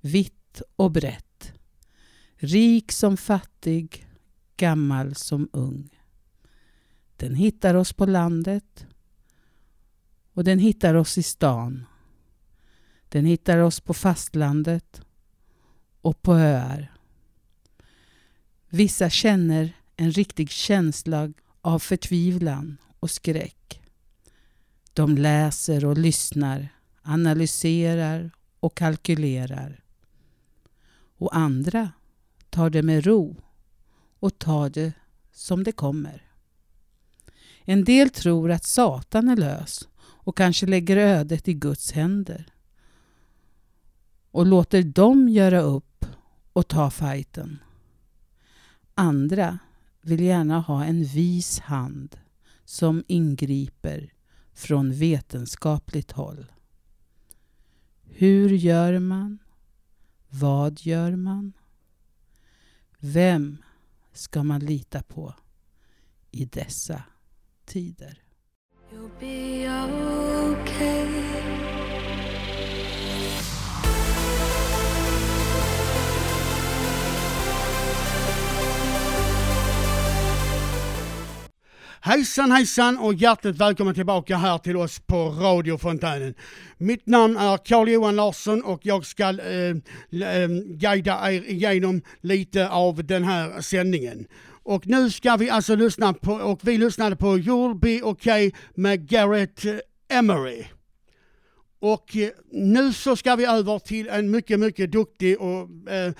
vitt 0.00 0.62
och 0.76 0.90
brett, 0.90 1.52
rik 2.36 2.92
som 2.92 3.16
fattig, 3.16 4.06
gammal 4.56 5.14
som 5.14 5.48
ung. 5.52 5.88
Den 7.16 7.34
hittar 7.34 7.74
oss 7.74 7.92
på 7.92 8.06
landet 8.06 8.86
och 10.32 10.44
den 10.44 10.58
hittar 10.58 10.94
oss 10.94 11.18
i 11.18 11.22
stan. 11.22 11.84
Den 13.08 13.24
hittar 13.24 13.58
oss 13.58 13.80
på 13.80 13.94
fastlandet 13.94 15.02
och 16.00 16.22
på 16.22 16.34
öar. 16.34 16.92
Vissa 18.68 19.10
känner 19.10 19.76
en 19.96 20.12
riktig 20.12 20.50
känsla 20.50 21.32
av 21.60 21.78
förtvivlan 21.78 22.78
och 23.02 23.10
skräck. 23.10 23.80
De 24.92 25.16
läser 25.18 25.84
och 25.84 25.98
lyssnar, 25.98 26.68
analyserar 27.02 28.30
och 28.60 28.74
kalkylerar. 28.74 29.84
Och 31.16 31.36
andra 31.36 31.90
tar 32.50 32.70
det 32.70 32.82
med 32.82 33.06
ro 33.06 33.36
och 34.18 34.38
tar 34.38 34.70
det 34.70 34.92
som 35.32 35.64
det 35.64 35.72
kommer. 35.72 36.30
En 37.64 37.84
del 37.84 38.10
tror 38.10 38.50
att 38.50 38.64
Satan 38.64 39.28
är 39.28 39.36
lös 39.36 39.88
och 39.98 40.36
kanske 40.36 40.66
lägger 40.66 40.96
ödet 40.96 41.48
i 41.48 41.54
Guds 41.54 41.92
händer 41.92 42.52
och 44.30 44.46
låter 44.46 44.82
dem 44.82 45.28
göra 45.28 45.60
upp 45.60 46.06
och 46.52 46.68
ta 46.68 46.90
fighten. 46.90 47.58
Andra 48.94 49.58
vill 50.00 50.20
gärna 50.20 50.60
ha 50.60 50.84
en 50.84 51.04
vis 51.04 51.60
hand 51.60 52.16
som 52.72 53.04
ingriper 53.06 54.12
från 54.52 54.92
vetenskapligt 54.92 56.12
håll. 56.12 56.52
Hur 58.02 58.48
gör 58.48 58.98
man? 58.98 59.38
Vad 60.28 60.80
gör 60.80 61.16
man? 61.16 61.52
Vem 62.98 63.62
ska 64.12 64.42
man 64.42 64.60
lita 64.60 65.02
på 65.02 65.34
i 66.30 66.44
dessa 66.44 67.02
tider? 67.64 68.22
Hejsan 82.04 82.52
hejsan 82.52 82.98
och 82.98 83.14
hjärtligt 83.14 83.56
välkommen 83.56 83.94
tillbaka 83.94 84.36
här 84.36 84.58
till 84.58 84.76
oss 84.76 84.98
på 84.98 85.30
radiofontänen. 85.30 86.34
Mitt 86.78 87.06
namn 87.06 87.36
är 87.36 87.56
Carl-Johan 87.56 88.16
Larsson 88.16 88.62
och 88.62 88.80
jag 88.82 89.06
ska 89.06 89.24
eh, 89.24 89.76
eh, 90.22 90.48
guida 90.66 91.32
er 91.32 91.50
igenom 91.50 92.02
lite 92.20 92.68
av 92.68 93.04
den 93.04 93.24
här 93.24 93.60
sändningen. 93.60 94.26
Och 94.62 94.86
nu 94.86 95.10
ska 95.10 95.36
vi 95.36 95.50
alltså 95.50 95.74
lyssna 95.74 96.12
på, 96.12 96.32
och 96.32 96.60
vi 96.62 96.78
lyssnade 96.78 97.16
på 97.16 97.26
You'll 97.26 97.78
Be 97.78 98.02
Okay 98.02 98.50
med 98.74 99.08
Garrett 99.08 99.64
Emery. 100.08 100.64
Och 101.82 102.16
eh, 102.16 102.30
nu 102.50 102.92
så 102.92 103.16
ska 103.16 103.36
vi 103.36 103.44
över 103.44 103.78
till 103.78 104.08
en 104.08 104.30
mycket, 104.30 104.60
mycket 104.60 104.92
duktig 104.92 105.40
och 105.40 105.68
eh, 105.90 106.12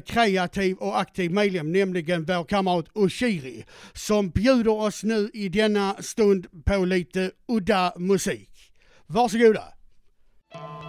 kreativ 0.00 0.76
och 0.76 1.00
aktiv 1.00 1.30
medlem, 1.30 1.72
nämligen 1.72 2.24
vår 2.24 2.44
kamrat 2.44 2.86
Oshiri, 2.92 3.64
som 3.92 4.30
bjuder 4.30 4.72
oss 4.72 5.02
nu 5.04 5.30
i 5.34 5.48
denna 5.48 5.94
stund 6.00 6.64
på 6.64 6.84
lite 6.84 7.30
udda 7.48 7.92
musik. 7.96 8.50
Varsågoda! 9.06 9.64
Mm. 10.54 10.83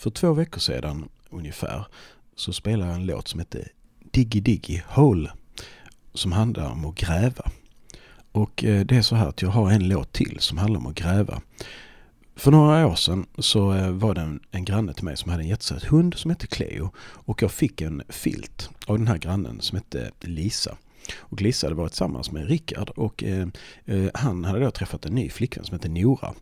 För 0.00 0.10
två 0.10 0.32
veckor 0.32 0.60
sedan 0.60 1.08
ungefär 1.30 1.86
så 2.36 2.52
spelade 2.52 2.90
jag 2.90 3.00
en 3.00 3.06
låt 3.06 3.28
som 3.28 3.40
hette 3.40 3.68
Diggy 4.10 4.40
Diggy 4.40 4.80
Hole 4.86 5.30
som 6.14 6.32
handlar 6.32 6.70
om 6.70 6.84
att 6.84 6.94
gräva. 6.94 7.50
Och 8.32 8.64
eh, 8.64 8.84
det 8.86 8.96
är 8.96 9.02
så 9.02 9.16
här 9.16 9.28
att 9.28 9.42
jag 9.42 9.48
har 9.48 9.70
en 9.70 9.88
låt 9.88 10.12
till 10.12 10.36
som 10.40 10.58
handlar 10.58 10.80
om 10.80 10.86
att 10.86 10.94
gräva. 10.94 11.42
För 12.36 12.50
några 12.50 12.86
år 12.86 12.94
sedan 12.94 13.26
så 13.38 13.74
eh, 13.74 13.90
var 13.90 14.14
det 14.14 14.20
en, 14.20 14.40
en 14.50 14.64
granne 14.64 14.94
till 14.94 15.04
mig 15.04 15.16
som 15.16 15.30
hade 15.30 15.42
en 15.42 15.48
jättesöt 15.48 15.84
hund 15.84 16.14
som 16.14 16.30
hette 16.30 16.46
Cleo. 16.46 16.90
Och 17.00 17.42
jag 17.42 17.52
fick 17.52 17.80
en 17.80 18.02
filt 18.08 18.70
av 18.86 18.98
den 18.98 19.08
här 19.08 19.18
grannen 19.18 19.60
som 19.60 19.76
hette 19.76 20.10
Lisa. 20.20 20.76
Och 21.16 21.42
Lisa 21.42 21.66
hade 21.66 21.76
varit 21.76 21.92
tillsammans 21.92 22.30
med 22.30 22.48
Rickard 22.48 22.88
och 22.88 23.24
eh, 23.24 23.48
eh 23.84 24.10
han 24.14 24.44
hade 24.44 24.64
då 24.64 24.70
träffat 24.70 25.06
en 25.06 25.14
ny 25.14 25.30
flickvän 25.30 25.64
som 25.64 25.72
hette 25.72 25.88
Nora. 25.88 26.34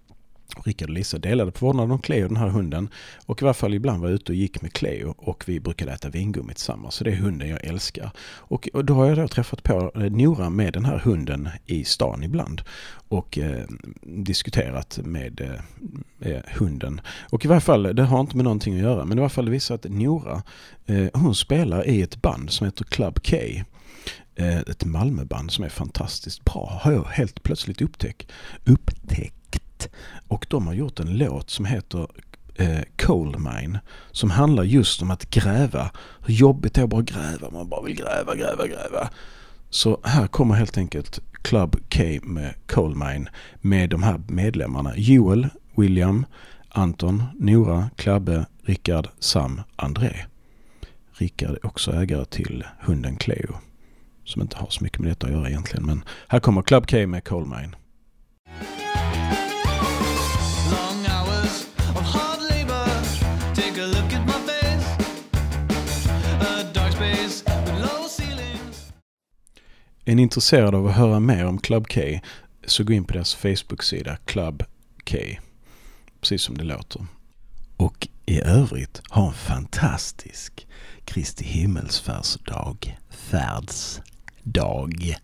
Rickard 0.64 0.88
och 0.88 0.95
Lisa 0.95 1.19
delade 1.19 1.52
på 1.52 1.67
vårdnaden 1.67 1.90
om 1.90 1.99
Cleo, 1.99 2.28
den 2.28 2.37
här 2.37 2.49
hunden. 2.49 2.88
Och 3.26 3.43
i 3.43 3.45
varje 3.45 3.55
fall 3.55 3.75
ibland 3.75 4.00
var 4.00 4.09
jag 4.09 4.14
ute 4.14 4.33
och 4.33 4.37
gick 4.37 4.62
med 4.62 4.73
Cleo 4.73 5.14
och 5.19 5.45
vi 5.47 5.61
brukade 5.61 5.93
äta 5.93 6.09
vingummi 6.09 6.55
tillsammans. 6.55 6.95
Så 6.95 7.05
det 7.05 7.11
är 7.11 7.17
hunden 7.17 7.49
jag 7.49 7.64
älskar. 7.64 8.11
Och, 8.26 8.69
då 8.85 8.95
har 8.95 9.07
jag 9.07 9.19
då 9.19 9.28
träffat 9.28 9.62
på 9.62 9.93
eh, 9.95 10.00
Nora 10.00 10.50
med 10.50 10.73
den 10.73 10.85
här 10.85 10.99
hunden 10.99 11.49
i 11.67 11.85
stan 11.85 12.23
ibland. 12.23 12.62
Och 13.09 13.38
eh, 13.38 13.64
diskuterat 14.02 14.99
med 15.05 15.40
eh, 15.40 16.31
eh, 16.33 16.43
hunden. 16.59 17.00
Och 17.31 17.45
i 17.45 17.49
varje 17.49 17.61
fall, 17.61 17.83
det 17.83 18.02
har 18.02 18.21
inte 18.21 18.37
med 18.37 18.45
någonting 18.45 18.75
att 18.75 18.81
göra, 18.81 19.05
men 19.05 19.19
i 19.19 19.21
varje 19.21 19.31
fall 19.31 19.45
det 19.45 19.50
visar 19.50 19.75
att 19.75 19.87
Nora, 19.88 20.43
eh, 20.87 21.07
hon 21.14 21.35
spelar 21.35 21.88
i 21.88 22.02
ett 22.02 22.23
band 22.23 22.50
som 22.50 22.64
heter 22.64 22.85
Club 22.85 23.19
K. 23.26 23.37
Eh, 24.35 24.59
ett 24.59 24.85
Malmöband 24.85 25.50
som 25.50 25.64
är 25.64 25.69
fantastiskt 25.69 26.45
bra, 26.45 26.78
har 26.83 26.93
jag 26.93 27.05
helt 27.05 27.43
plötsligt 27.43 27.83
upptäckt. 27.83 28.33
upptäckt. 28.64 29.38
Och 30.28 30.47
de 30.49 30.66
har 30.66 30.75
gjort 30.75 31.00
en 31.00 31.18
låt 31.18 31.50
som 31.50 31.64
heter 31.64 32.06
eh, 32.54 32.80
Coal 32.97 33.38
Mine. 33.38 33.78
Som 34.12 34.30
handlar 34.30 34.64
just 34.64 35.02
om 35.02 35.11
att 35.11 35.30
gräva. 35.30 35.90
Hur 36.26 36.35
jobbigt 36.35 36.75
det 36.75 36.80
är 36.80 36.85
att 36.85 36.90
bara 36.90 37.02
gräva. 37.02 37.50
Man 37.50 37.68
bara 37.68 37.82
vill 37.82 37.97
gräva, 37.97 38.35
gräva, 38.35 38.66
gräva. 38.66 39.11
Så 39.70 40.00
här 40.04 40.26
kommer 40.26 40.54
helt 40.54 40.78
enkelt 40.78 41.20
Club 41.42 41.76
K 41.94 42.02
med 42.23 42.54
Coal 42.66 42.94
Mine. 42.94 43.30
Med 43.61 43.90
de 43.90 44.02
här 44.02 44.20
medlemmarna. 44.28 44.92
Joel, 44.97 45.49
William, 45.76 46.26
Anton, 46.68 47.23
Nora, 47.35 47.90
Klabbe, 47.97 48.47
Rickard, 48.62 49.08
Sam, 49.18 49.61
André. 49.76 50.16
Rickard 51.12 51.50
är 51.50 51.66
också 51.66 51.92
ägare 51.92 52.25
till 52.25 52.64
hunden 52.80 53.16
Cleo. 53.16 53.54
Som 54.25 54.42
inte 54.42 54.56
har 54.56 54.66
så 54.70 54.85
mycket 54.85 54.99
med 54.99 55.11
detta 55.11 55.26
att 55.26 55.32
göra 55.32 55.49
egentligen. 55.49 55.87
Men 55.87 56.04
här 56.28 56.40
kommer 56.40 56.62
Club 56.62 56.87
K 56.90 57.06
med 57.06 57.25
Coal 57.25 57.47
Mine. 57.47 57.76
Är 70.08 70.14
ni 70.14 70.22
intresserade 70.22 70.76
av 70.76 70.86
att 70.86 70.96
höra 70.96 71.20
mer 71.20 71.46
om 71.46 71.58
Club 71.58 71.88
K 71.88 72.00
så 72.66 72.84
gå 72.84 72.92
in 72.92 73.04
på 73.04 73.12
deras 73.12 73.34
Facebook-sida 73.34 74.16
Club 74.16 74.64
K. 75.04 75.18
Precis 76.20 76.42
som 76.42 76.58
det 76.58 76.64
låter. 76.64 77.06
Och 77.76 78.08
i 78.26 78.40
övrigt 78.40 79.02
ha 79.10 79.26
en 79.26 79.34
fantastisk 79.34 80.66
Kristi 81.04 81.44
himmelsfärdsdag. 81.44 82.98
Färdsdag. 83.10 85.16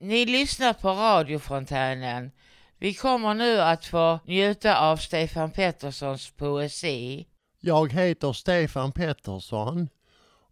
Ni 0.00 0.26
lyssnar 0.26 0.72
på 0.72 0.88
radiofontänen. 0.88 2.30
Vi 2.78 2.94
kommer 2.94 3.34
nu 3.34 3.60
att 3.60 3.84
få 3.84 4.18
njuta 4.26 4.78
av 4.78 4.96
Stefan 4.96 5.50
Petterssons 5.50 6.30
poesi. 6.30 7.26
Jag 7.60 7.92
heter 7.92 8.32
Stefan 8.32 8.92
Pettersson 8.92 9.88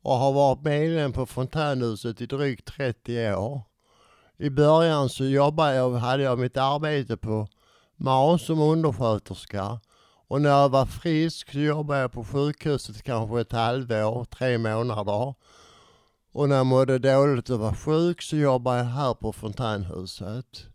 och 0.02 0.14
har 0.14 0.32
varit 0.32 0.62
medlem 0.62 1.12
på 1.12 1.26
Fontänhuset 1.26 2.20
i 2.20 2.26
drygt 2.26 2.66
30 2.66 3.32
år. 3.34 3.62
I 4.38 4.50
början 4.50 5.08
så 5.08 5.24
jobbade 5.24 5.74
jag, 5.74 5.90
hade 5.90 6.22
jag 6.22 6.38
mitt 6.38 6.56
arbete 6.56 7.16
på 7.16 7.48
MAS 7.96 8.46
som 8.46 8.60
undersköterska 8.60 9.80
och 10.30 10.40
när 10.40 10.50
jag 10.50 10.68
var 10.68 10.86
frisk 10.86 11.52
så 11.52 11.58
jobbade 11.58 12.00
jag 12.00 12.12
på 12.12 12.24
sjukhuset 12.24 13.02
kanske 13.02 13.40
ett 13.40 13.52
halvår, 13.52 14.24
tre 14.24 14.58
månader. 14.58 15.34
Och 16.32 16.48
när 16.48 16.56
jag 16.56 16.66
mådde 16.66 16.98
dåligt 16.98 17.50
och 17.50 17.58
var 17.58 17.74
sjuk 17.74 18.22
så 18.22 18.36
jobbade 18.36 18.78
jag 18.78 18.84
här 18.84 19.14
på 19.14 19.32
Fontänhuset. 19.32 20.66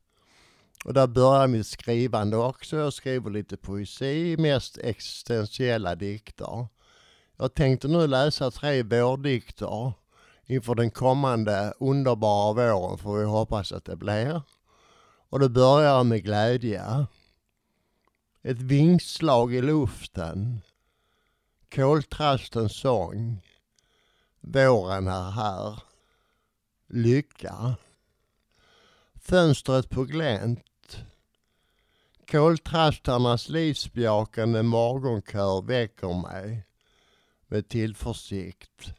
Och 0.85 0.93
där 0.93 1.07
började 1.07 1.47
mitt 1.47 1.67
skrivande 1.67 2.37
också. 2.37 2.77
Jag 2.77 2.93
skriver 2.93 3.29
lite 3.29 3.57
poesi, 3.57 4.35
mest 4.37 4.77
existentiella 4.77 5.95
dikter. 5.95 6.67
Jag 7.37 7.53
tänkte 7.53 7.87
nu 7.87 8.07
läsa 8.07 8.51
tre 8.51 8.83
vårdikter 8.83 9.93
inför 10.45 10.75
den 10.75 10.91
kommande 10.91 11.73
underbara 11.79 12.53
våren, 12.53 12.97
får 12.97 13.17
vi 13.17 13.25
hoppas 13.25 13.71
att 13.71 13.85
det 13.85 13.95
blir. 13.95 14.41
Och 15.29 15.39
det 15.39 15.49
börjar 15.49 16.03
med 16.03 16.23
glädje. 16.23 17.05
Ett 18.41 18.61
vingslag 18.61 19.53
i 19.53 19.61
luften. 19.61 20.61
Koltrastens 21.75 22.79
sång. 22.79 23.41
Våren 24.41 25.07
är 25.07 25.31
här. 25.31 25.79
Lycka. 26.87 27.75
Fönstret 29.15 29.89
på 29.89 30.03
glänt. 30.03 30.97
Koltrastarnas 32.31 33.49
livsbejakande 33.49 34.63
morgonkör 34.63 35.61
väcker 35.61 36.21
mig 36.21 36.64
med 37.47 37.67
tillförsikt. 37.67 38.93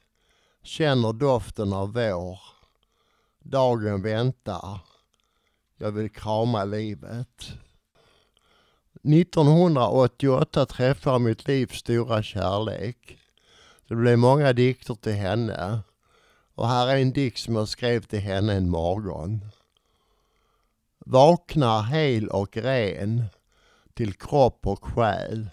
Känner 0.63 1.13
doften 1.13 1.73
av 1.73 1.93
vår. 1.93 2.41
Dagen 3.41 4.03
väntar. 4.03 4.81
Jag 5.77 5.93
vill 5.93 6.11
krama 6.11 6.65
livet. 6.65 7.53
1988 9.03 10.67
träffade 10.67 11.15
jag 11.15 11.21
mitt 11.21 11.49
livs 11.49 11.79
stora 11.79 12.23
kärlek. 12.23 13.19
Det 13.89 13.95
blev 13.95 14.19
många 14.19 14.53
dikter 14.53 14.95
till 14.95 15.13
henne. 15.13 15.81
Och 16.55 16.69
här 16.69 16.89
är 16.89 16.97
en 16.97 17.13
dikt 17.13 17.39
som 17.39 17.57
jag 17.57 17.69
skrev 17.69 18.03
till 18.03 18.21
henne 18.21 18.55
en 18.55 18.71
morgon. 18.71 19.45
Vaknar 20.99 21.83
hel 21.83 22.29
och 22.29 22.57
ren 22.57 23.25
till 23.95 24.15
kropp 24.15 24.67
och 24.67 24.85
själ. 24.85 25.51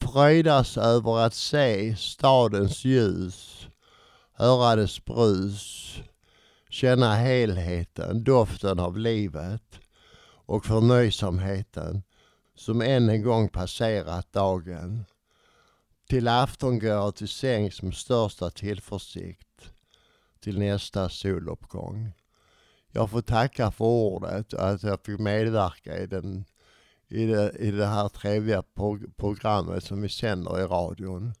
Fröjdas 0.00 0.76
över 0.76 1.18
att 1.18 1.34
se 1.34 1.96
stadens 1.96 2.84
ljus, 2.84 3.68
höra 4.32 4.76
dess 4.76 5.04
brus, 5.04 5.94
känna 6.68 7.14
helheten, 7.14 8.24
doften 8.24 8.78
av 8.78 8.98
livet 8.98 9.80
och 10.46 10.64
förnöjsamheten 10.64 12.02
som 12.54 12.82
än 12.82 13.08
en 13.08 13.22
gång 13.22 13.48
passerat 13.48 14.32
dagen. 14.32 15.04
Till 16.08 16.28
afton 16.28 16.78
går 16.78 16.90
jag 16.90 17.14
till 17.14 17.28
sängs 17.28 17.82
med 17.82 17.94
största 17.94 18.50
tillförsikt 18.50 19.72
till 20.40 20.58
nästa 20.58 21.08
soluppgång. 21.08 22.12
Jag 22.92 23.10
får 23.10 23.20
tacka 23.20 23.70
för 23.70 23.84
ordet 23.84 24.52
och 24.52 24.68
att 24.68 24.82
jag 24.82 25.00
fick 25.04 25.18
medverka 25.18 25.98
i, 25.98 26.06
den, 26.06 26.44
i, 27.10 27.26
det, 27.26 27.52
i 27.58 27.70
det 27.70 27.86
här 27.86 28.08
trevliga 28.08 28.62
prog 28.62 29.16
programmet 29.16 29.84
som 29.84 30.02
vi 30.02 30.08
sänder 30.08 30.60
i 30.60 30.62
radion. 30.62 31.32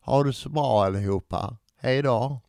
Ha 0.00 0.24
det 0.24 0.32
så 0.32 0.48
bra 0.48 0.84
allihopa. 0.84 1.56
Hej 1.80 2.02
då! 2.02 2.40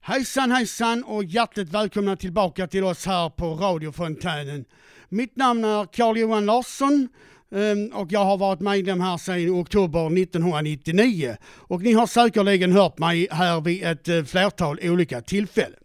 Hejsan 0.00 0.50
hejsan 0.50 1.04
och 1.04 1.24
hjärtligt 1.24 1.68
välkomna 1.68 2.16
tillbaka 2.16 2.66
till 2.66 2.84
oss 2.84 3.06
här 3.06 3.30
på 3.30 3.54
radiofontänen. 3.54 4.64
Mitt 5.08 5.36
namn 5.36 5.64
är 5.64 5.86
Carl-Johan 5.86 6.46
Larsson 6.46 7.08
ehm, 7.50 7.88
och 7.88 8.12
jag 8.12 8.24
har 8.24 8.36
varit 8.36 8.60
medlem 8.60 9.00
här 9.00 9.16
sedan 9.16 9.60
oktober 9.60 10.06
1999. 10.06 11.36
Och 11.44 11.82
ni 11.82 11.92
har 11.92 12.06
säkerligen 12.06 12.72
hört 12.72 12.98
mig 12.98 13.28
här 13.30 13.60
vid 13.60 13.84
ett 13.84 14.08
eh, 14.08 14.22
flertal 14.22 14.78
olika 14.82 15.20
tillfällen. 15.20 15.79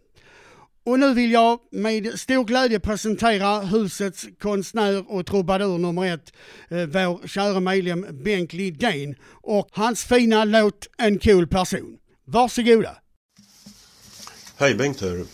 Och 0.86 0.98
nu 0.98 1.14
vill 1.14 1.32
jag 1.32 1.58
med 1.70 2.20
stor 2.20 2.44
glädje 2.44 2.80
presentera 2.80 3.60
husets 3.60 4.26
konstnär 4.40 5.10
och 5.12 5.26
trubadur 5.26 5.78
nummer 5.78 6.14
ett, 6.14 6.32
eh, 6.68 6.86
vår 6.86 7.28
kära 7.28 7.60
medlem 7.60 8.06
Bengt 8.24 8.52
Lidén 8.52 9.14
och 9.42 9.68
hans 9.72 10.04
fina 10.04 10.44
låt 10.44 10.86
En 10.98 11.18
cool 11.18 11.46
person. 11.46 11.98
Varsågoda! 12.24 12.96
Hej 14.56 14.74
Bengt 14.74 15.00
här. 15.00 15.24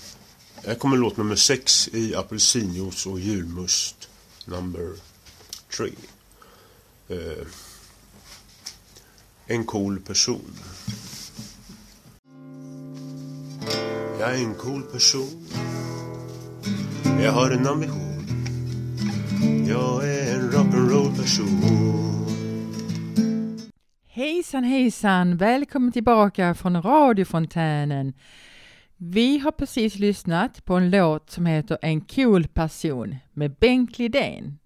Här 0.67 0.75
kommer 0.75 0.97
låt 0.97 1.17
nummer 1.17 1.37
sex 1.37 1.89
i 1.93 2.15
apelsinjuice 2.15 3.07
och 3.07 3.21
julmust. 3.21 4.09
Number 4.47 4.93
three. 5.77 5.95
Uh, 7.11 7.47
en 9.47 9.65
cool 9.65 10.01
person. 10.01 10.55
Jag 14.23 14.41
är 14.41 14.45
en 14.45 14.55
cool 14.55 14.83
person. 14.83 15.47
Jag 17.23 17.33
har 17.33 17.51
en 17.51 17.67
ambition. 17.67 18.27
Jag 19.69 20.09
är 20.09 20.35
en 20.35 20.51
rock'n'roll 20.51 21.17
person. 21.17 21.63
Hejsan 24.07 24.65
hejsan! 24.65 25.37
Välkommen 25.37 25.93
tillbaka 25.93 26.55
från 26.55 26.83
radiofontänen. 26.83 28.13
Vi 28.97 29.39
har 29.39 29.53
precis 29.53 29.99
lyssnat 29.99 30.65
på 30.65 30.75
en 30.75 30.91
låt 30.91 31.31
som 31.31 31.47
heter 31.47 31.79
En 31.83 32.01
cool 32.01 32.47
person 32.47 33.17
med 33.33 33.55
Bengt 33.55 33.99
Lidén. 33.99 34.59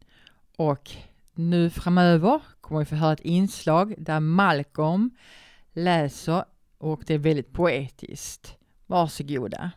Och 0.56 0.90
nu 1.34 1.70
framöver 1.70 2.40
kommer 2.60 2.80
vi 2.80 2.84
få 2.84 2.94
höra 2.94 3.12
ett 3.12 3.20
inslag 3.20 3.94
där 3.98 4.20
Malcolm 4.20 5.10
läser 5.72 6.44
och 6.78 7.02
det 7.06 7.14
är 7.14 7.18
väldigt 7.18 7.52
poetiskt. 7.52 8.56
Varsågoda. 8.86 9.70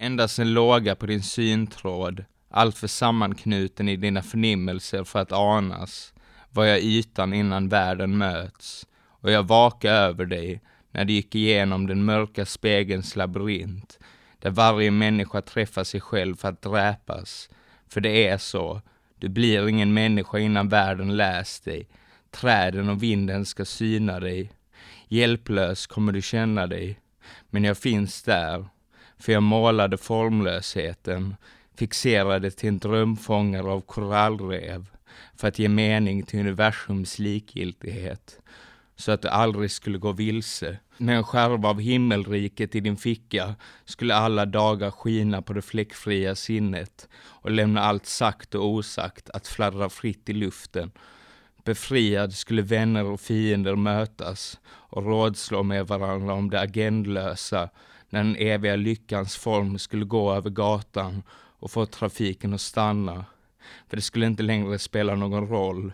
Endast 0.00 0.38
en 0.38 0.54
låga 0.54 0.94
på 0.94 1.06
din 1.06 1.22
syntråd, 1.22 2.24
alltför 2.50 2.86
sammanknuten 2.86 3.88
i 3.88 3.96
dina 3.96 4.22
förnimmelser 4.22 5.04
för 5.04 5.18
att 5.18 5.32
anas, 5.32 6.14
var 6.50 6.64
jag 6.64 6.80
ytan 6.80 7.32
innan 7.32 7.68
världen 7.68 8.18
möts, 8.18 8.86
och 9.04 9.30
jag 9.30 9.42
vakade 9.42 9.94
över 9.94 10.26
dig 10.26 10.60
när 10.90 11.04
du 11.04 11.12
gick 11.12 11.34
igenom 11.34 11.86
den 11.86 12.04
mörka 12.04 12.46
spegelns 12.46 13.16
labyrint, 13.16 13.98
där 14.38 14.50
varje 14.50 14.90
människa 14.90 15.42
träffar 15.42 15.84
sig 15.84 16.00
själv 16.00 16.36
för 16.36 16.48
att 16.48 16.62
dräpas. 16.62 17.50
För 17.88 18.00
det 18.00 18.28
är 18.28 18.38
så, 18.38 18.82
du 19.18 19.28
blir 19.28 19.68
ingen 19.68 19.94
människa 19.94 20.38
innan 20.38 20.68
världen 20.68 21.16
läst 21.16 21.64
dig, 21.64 21.88
träden 22.30 22.88
och 22.88 23.02
vinden 23.02 23.46
ska 23.46 23.64
syna 23.64 24.20
dig. 24.20 24.52
Hjälplös 25.08 25.86
kommer 25.86 26.12
du 26.12 26.22
känna 26.22 26.66
dig, 26.66 27.01
men 27.50 27.64
jag 27.64 27.78
finns 27.78 28.22
där, 28.22 28.66
för 29.18 29.32
jag 29.32 29.42
målade 29.42 29.96
formlösheten, 29.98 31.36
fixerade 31.76 32.50
till 32.50 32.68
en 32.68 32.78
drömfångare 32.78 33.70
av 33.70 33.80
korallrev, 33.80 34.86
för 35.36 35.48
att 35.48 35.58
ge 35.58 35.68
mening 35.68 36.22
till 36.22 36.40
universums 36.40 37.18
likgiltighet, 37.18 38.38
så 38.96 39.12
att 39.12 39.22
du 39.22 39.28
aldrig 39.28 39.70
skulle 39.70 39.98
gå 39.98 40.12
vilse. 40.12 40.78
Med 40.96 41.16
en 41.16 41.24
skärva 41.24 41.68
av 41.68 41.80
himmelriket 41.80 42.74
i 42.74 42.80
din 42.80 42.96
ficka 42.96 43.54
skulle 43.84 44.14
alla 44.14 44.46
dagar 44.46 44.90
skina 44.90 45.42
på 45.42 45.52
det 45.52 45.62
fläckfria 45.62 46.34
sinnet 46.34 47.08
och 47.24 47.50
lämna 47.50 47.80
allt 47.80 48.06
sagt 48.06 48.54
och 48.54 48.66
osagt 48.66 49.30
att 49.30 49.46
fladdra 49.46 49.88
fritt 49.88 50.28
i 50.28 50.32
luften. 50.32 50.92
Befriad 51.64 52.34
skulle 52.34 52.62
vänner 52.62 53.04
och 53.04 53.20
fiender 53.20 53.76
mötas 53.76 54.60
och 54.66 55.04
rådslå 55.06 55.62
med 55.62 55.86
varandra 55.86 56.34
om 56.34 56.50
det 56.50 56.60
agendlösa 56.60 57.68
när 58.10 58.24
den 58.24 58.36
eviga 58.36 58.76
lyckans 58.76 59.36
form 59.36 59.78
skulle 59.78 60.04
gå 60.04 60.32
över 60.32 60.50
gatan 60.50 61.22
och 61.32 61.70
få 61.70 61.86
trafiken 61.86 62.54
att 62.54 62.60
stanna. 62.60 63.24
För 63.88 63.96
det 63.96 64.02
skulle 64.02 64.26
inte 64.26 64.42
längre 64.42 64.78
spela 64.78 65.14
någon 65.14 65.48
roll 65.48 65.92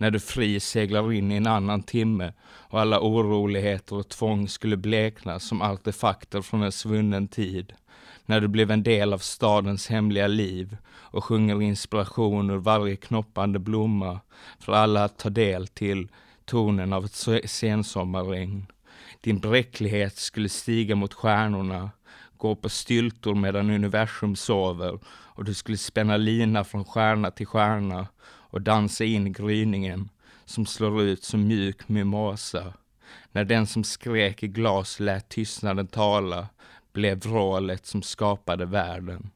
när 0.00 0.10
du 0.10 0.20
fri 0.20 0.60
seglar 0.60 1.12
in 1.12 1.32
i 1.32 1.36
en 1.36 1.46
annan 1.46 1.82
timme 1.82 2.32
och 2.42 2.80
alla 2.80 3.00
oroligheter 3.00 3.96
och 3.96 4.08
tvång 4.08 4.48
skulle 4.48 4.76
blekna 4.76 5.38
som 5.38 5.62
artefakter 5.62 6.42
från 6.42 6.62
en 6.62 6.72
svunnen 6.72 7.28
tid. 7.28 7.72
När 8.26 8.40
du 8.40 8.48
blev 8.48 8.70
en 8.70 8.82
del 8.82 9.12
av 9.12 9.18
stadens 9.18 9.88
hemliga 9.88 10.26
liv 10.26 10.76
och 10.86 11.24
sjunger 11.24 11.62
inspiration 11.62 12.50
ur 12.50 12.56
varje 12.56 12.96
knoppande 12.96 13.58
blomma 13.58 14.20
för 14.58 14.72
alla 14.72 15.04
att 15.04 15.18
ta 15.18 15.30
del 15.30 15.66
till 15.66 16.08
tonen 16.44 16.92
av 16.92 17.04
ett 17.04 17.50
sensommarregn. 17.50 18.66
Din 19.20 19.38
bräcklighet 19.38 20.16
skulle 20.16 20.48
stiga 20.48 20.94
mot 20.94 21.14
stjärnorna, 21.14 21.90
gå 22.36 22.56
på 22.56 22.68
styltor 22.68 23.34
medan 23.34 23.70
universum 23.70 24.36
sover 24.36 24.98
och 25.06 25.44
du 25.44 25.54
skulle 25.54 25.78
spänna 25.78 26.16
lina 26.16 26.64
från 26.64 26.84
stjärna 26.84 27.30
till 27.30 27.46
stjärna 27.46 28.06
och 28.50 28.62
dansa 28.62 29.04
in 29.04 29.26
i 29.26 29.30
gryningen 29.30 30.08
som 30.44 30.66
slår 30.66 31.02
ut 31.02 31.24
som 31.24 31.46
mjuk 31.46 31.88
mimosa. 31.88 32.72
När 33.32 33.44
den 33.44 33.66
som 33.66 33.84
skrek 33.84 34.42
i 34.42 34.48
glas 34.48 35.00
lät 35.00 35.28
tystnaden 35.28 35.86
tala 35.86 36.48
blev 36.92 37.18
vrålet 37.18 37.86
som 37.86 38.02
skapade 38.02 38.66
världen. 38.66 39.30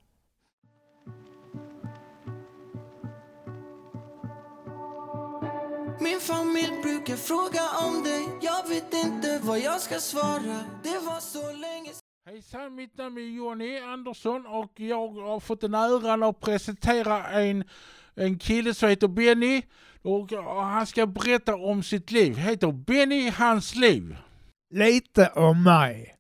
Min 6.00 6.20
familj 6.20 6.82
brukar 6.82 7.16
fråga 7.16 7.60
om 7.86 8.02
dig 8.02 8.28
Jag 8.42 8.68
vet 8.68 8.94
inte 8.94 9.40
vad 9.42 9.58
jag 9.58 9.80
ska 9.80 9.98
svara 9.98 10.64
Det 10.82 10.98
var 10.98 11.20
så 11.20 11.52
länge 11.52 11.90
Hejsan, 12.26 12.74
mitt 12.74 12.98
namn 12.98 13.18
är 13.18 13.22
Jonny 13.22 13.78
Andersson 13.78 14.46
och 14.46 14.80
jag 14.80 15.08
har 15.08 15.40
fått 15.40 15.60
den 15.60 15.74
äran 15.74 16.22
att 16.22 16.40
presentera 16.40 17.30
en, 17.30 17.64
en 18.16 18.38
kille 18.38 18.74
som 18.74 18.88
heter 18.88 19.08
Benny. 19.08 19.62
Och 20.02 20.30
han 20.64 20.86
ska 20.86 21.06
berätta 21.06 21.54
om 21.54 21.82
sitt 21.82 22.10
liv. 22.10 22.36
Heter 22.36 22.72
Benny 22.72 23.30
Hans 23.30 23.74
liv. 23.74 24.16
Lite 24.74 25.28
om 25.28 25.62
mig. 25.62 26.14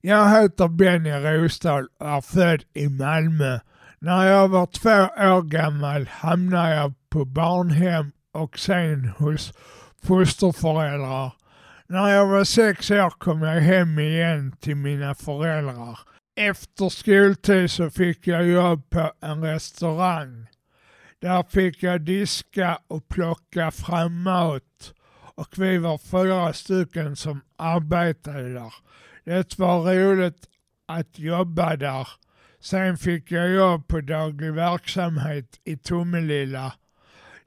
Jag 0.00 0.30
heter 0.30 0.68
Benny 0.68 1.10
Rosdahl 1.10 1.88
och 1.98 2.08
är 2.08 2.20
född 2.20 2.64
i 2.74 2.88
Malmö. 2.88 3.58
När 3.98 4.26
jag 4.26 4.48
var 4.48 4.66
två 4.66 5.24
år 5.24 5.42
gammal 5.42 6.08
hamnade 6.08 6.74
jag 6.74 6.94
på 7.10 7.24
barnhem 7.24 8.12
och 8.32 8.58
sen 8.58 9.12
hos 9.18 9.52
fosterföräldrar. 10.02 11.32
När 11.86 12.08
jag 12.08 12.26
var 12.26 12.44
sex 12.44 12.90
år 12.90 13.10
kom 13.10 13.42
jag 13.42 13.60
hem 13.60 13.98
igen 13.98 14.52
till 14.60 14.76
mina 14.76 15.14
föräldrar. 15.14 15.98
Efter 16.40 16.88
skoltid 16.88 17.70
så 17.70 17.90
fick 17.90 18.26
jag 18.26 18.46
jobb 18.46 18.90
på 18.90 19.12
en 19.20 19.42
restaurang. 19.42 20.46
Där 21.20 21.42
fick 21.42 21.82
jag 21.82 22.00
diska 22.00 22.78
och 22.88 23.08
plocka 23.08 23.70
fram 23.70 24.22
mat. 24.22 24.94
Och 25.34 25.58
vi 25.58 25.78
var 25.78 25.98
fyra 25.98 26.52
stycken 26.52 27.16
som 27.16 27.40
arbetade 27.56 28.52
där. 28.52 28.74
Det 29.24 29.58
var 29.58 29.94
roligt 29.94 30.48
att 30.86 31.18
jobba 31.18 31.76
där. 31.76 32.08
Sen 32.60 32.96
fick 32.96 33.30
jag 33.30 33.50
jobb 33.50 33.88
på 33.88 34.00
daglig 34.00 34.52
verksamhet 34.52 35.60
i 35.64 35.76
Tomelilla. 35.76 36.72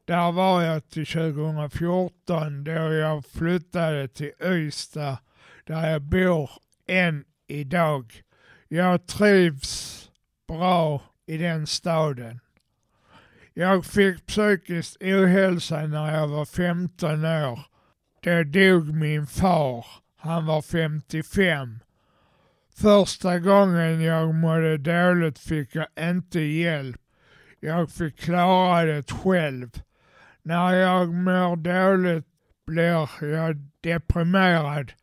Där 0.05 0.31
var 0.31 0.61
jag 0.61 0.89
till 0.89 1.05
2014 1.05 2.63
då 2.63 2.71
jag 2.71 3.25
flyttade 3.25 4.07
till 4.07 4.31
Ystad 4.43 5.17
där 5.63 5.89
jag 5.91 6.01
bor 6.01 6.49
än 6.87 7.25
idag. 7.47 8.23
Jag 8.67 9.07
trivs 9.07 10.09
bra 10.47 11.01
i 11.25 11.37
den 11.37 11.67
staden. 11.67 12.39
Jag 13.55 13.85
fick 13.85 14.25
psykisk 14.25 14.97
ohälsa 15.01 15.87
när 15.87 16.15
jag 16.15 16.27
var 16.27 16.45
15 16.45 17.25
år. 17.25 17.59
Då 18.23 18.43
dog 18.43 18.95
min 18.95 19.27
far. 19.27 19.85
Han 20.17 20.45
var 20.45 20.61
55. 20.61 21.79
Första 22.75 23.39
gången 23.39 24.01
jag 24.01 24.33
mådde 24.33 24.77
dåligt 24.77 25.39
fick 25.39 25.75
jag 25.75 25.87
inte 25.99 26.39
hjälp. 26.39 27.01
Jag 27.59 27.91
fick 27.91 28.19
klara 28.19 28.83
det 28.83 29.11
själv. 29.11 29.69
När 30.41 30.73
jag 30.73 31.13
mår 31.13 31.55
dåligt 31.55 32.27
blir 32.65 33.07
jag 33.21 33.55
deprimerad 33.81 34.93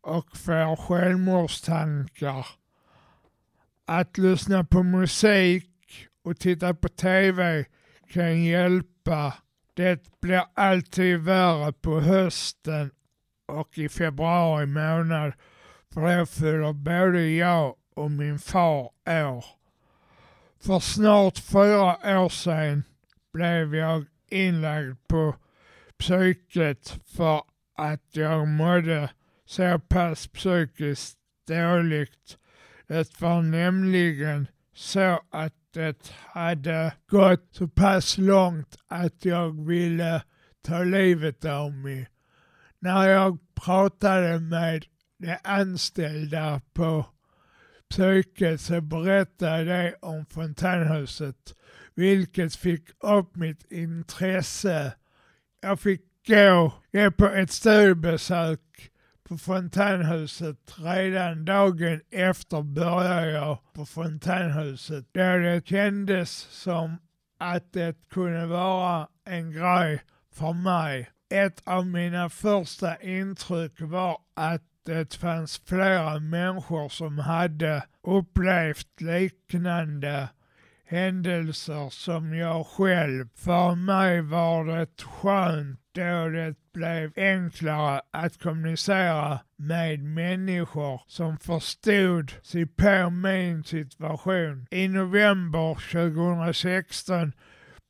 och 0.00 0.36
får 0.36 0.76
självmordstankar. 0.76 2.46
Att 3.86 4.18
lyssna 4.18 4.64
på 4.64 4.82
musik 4.82 5.66
och 6.24 6.38
titta 6.38 6.74
på 6.74 6.88
TV 6.88 7.64
kan 8.10 8.42
hjälpa. 8.42 9.34
Det 9.74 10.20
blir 10.20 10.42
alltid 10.54 11.18
värre 11.18 11.72
på 11.72 12.00
hösten 12.00 12.90
och 13.48 13.78
i 13.78 13.88
februari 13.88 14.66
månad 14.66 15.32
för 15.94 16.18
då 16.18 16.26
fyller 16.26 16.72
både 16.72 17.28
jag 17.30 17.76
och 17.94 18.10
min 18.10 18.38
far 18.38 18.90
år. 19.06 19.44
För 20.60 20.80
snart 20.80 21.38
fyra 21.38 22.20
år 22.22 22.28
sedan 22.28 22.84
blev 23.32 23.74
jag 23.74 24.04
inlagd 24.30 24.96
på 25.08 25.34
psyket 25.98 27.00
för 27.16 27.42
att 27.76 28.02
jag 28.10 28.48
mådde 28.48 29.10
så 29.46 29.78
pass 29.78 30.26
psykiskt 30.26 31.18
dåligt. 31.48 32.38
Det 32.86 33.20
var 33.20 33.42
nämligen 33.42 34.46
så 34.74 35.20
att 35.30 35.54
det 35.72 36.12
hade 36.26 36.92
gått 37.10 37.48
så 37.50 37.68
pass 37.68 38.18
långt 38.18 38.76
att 38.88 39.24
jag 39.24 39.66
ville 39.66 40.22
ta 40.62 40.82
livet 40.82 41.44
av 41.44 41.72
mig. 41.72 42.08
När 42.78 43.08
jag 43.08 43.38
pratade 43.54 44.40
med 44.40 44.84
de 45.18 45.38
anställda 45.44 46.60
på 46.72 47.06
psyket 47.90 48.60
så 48.60 48.80
berättade 48.80 49.64
de 49.64 49.94
om 50.00 50.26
fontänhuset 50.26 51.54
vilket 51.94 52.56
fick 52.56 52.90
upp 53.00 53.36
mitt 53.36 53.72
intresse. 53.72 54.92
Jag 55.60 55.80
fick 55.80 56.00
gå, 56.26 56.72
gå 56.92 57.10
på 57.10 57.26
ett 57.26 57.50
studiebesök 57.50 58.89
på 59.30 59.38
fontänhuset. 59.38 60.56
Redan 60.78 61.44
dagen 61.44 62.00
efter 62.10 62.62
började 62.62 63.30
jag 63.30 63.58
på 63.72 63.86
fontänhuset 63.86 65.04
då 65.12 65.20
det 65.20 65.62
kändes 65.66 66.30
som 66.50 66.96
att 67.38 67.72
det 67.72 68.08
kunde 68.08 68.46
vara 68.46 69.08
en 69.24 69.52
grej 69.52 70.02
för 70.34 70.52
mig. 70.52 71.10
Ett 71.34 71.62
av 71.64 71.86
mina 71.86 72.30
första 72.30 72.96
intryck 72.96 73.80
var 73.80 74.18
att 74.34 74.62
det 74.86 75.14
fanns 75.14 75.62
flera 75.66 76.18
människor 76.18 76.88
som 76.88 77.18
hade 77.18 77.82
upplevt 78.02 79.00
liknande 79.00 80.28
händelser 80.84 81.90
som 81.90 82.34
jag 82.34 82.66
själv. 82.66 83.28
För 83.34 83.74
mig 83.74 84.20
var 84.20 84.64
det 84.64 85.02
skönt 85.02 85.89
då 85.92 86.28
det 86.28 86.54
blev 86.72 87.12
enklare 87.16 88.00
att 88.10 88.38
kommunicera 88.38 89.40
med 89.56 90.04
människor 90.04 91.02
som 91.06 91.38
förstod 91.38 92.32
sig 92.42 92.66
på 92.66 93.10
min 93.10 93.64
situation. 93.64 94.66
I 94.70 94.88
november 94.88 95.74
2016 95.92 97.32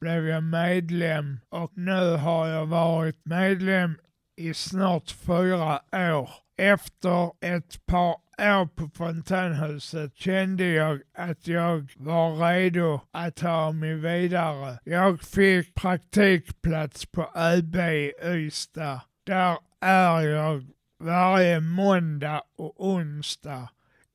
blev 0.01 0.29
jag 0.29 0.43
medlem 0.43 1.41
och 1.49 1.73
nu 1.75 2.17
har 2.17 2.49
jag 2.49 2.67
varit 2.67 3.21
medlem 3.25 3.99
i 4.37 4.55
snart 4.55 5.11
fyra 5.11 5.81
år. 5.93 6.31
Efter 6.57 7.31
ett 7.41 7.87
par 7.87 8.17
år 8.41 8.67
på 8.67 8.89
Fontänhuset 8.95 10.17
kände 10.17 10.65
jag 10.65 11.01
att 11.15 11.47
jag 11.47 11.93
var 11.97 12.37
redo 12.37 13.01
att 13.11 13.37
ta 13.37 13.73
mig 13.73 13.95
vidare. 13.95 14.79
Jag 14.85 15.21
fick 15.21 15.75
praktikplats 15.75 17.07
på 17.07 17.31
ÖB 17.35 17.77
i 17.77 18.13
Ystad. 18.25 19.01
Där 19.27 19.59
är 19.81 20.21
jag 20.21 20.67
varje 20.99 21.61
måndag 21.61 22.43
och 22.59 22.87
onsdag. 22.87 23.69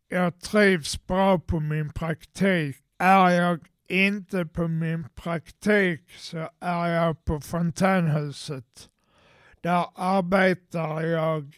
Jag 0.07 0.39
trivs 0.39 1.07
bra 1.07 1.39
på 1.39 1.59
min 1.59 1.89
praktik. 1.89 2.77
Är 2.99 3.29
jag 3.29 3.59
inte 3.89 4.45
på 4.45 4.67
min 4.67 5.07
praktik 5.15 6.11
så 6.17 6.49
är 6.59 6.87
jag 6.87 7.25
på 7.25 7.41
Fontänhuset. 7.41 8.89
Där 9.61 9.85
arbetar 9.95 11.01
jag 11.01 11.55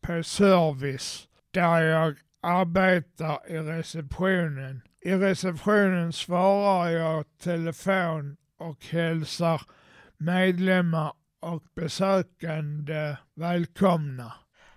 på 0.00 0.22
service, 0.22 1.28
där 1.56 1.82
jag 1.82 2.16
arbetar 2.42 3.38
i 3.48 3.58
receptionen. 3.58 4.82
I 5.00 5.12
receptionen 5.12 6.12
svarar 6.12 6.90
jag 6.90 7.24
telefon 7.42 8.36
och 8.58 8.84
hälsar 8.84 9.62
medlemmar 10.18 11.12
och 11.40 11.62
besökande 11.74 13.16
välkomna. 13.34 14.32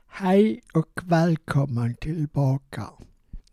Hej 0.08 0.62
och 0.74 1.00
välkommen 1.04 1.96
tillbaka. 1.96 2.84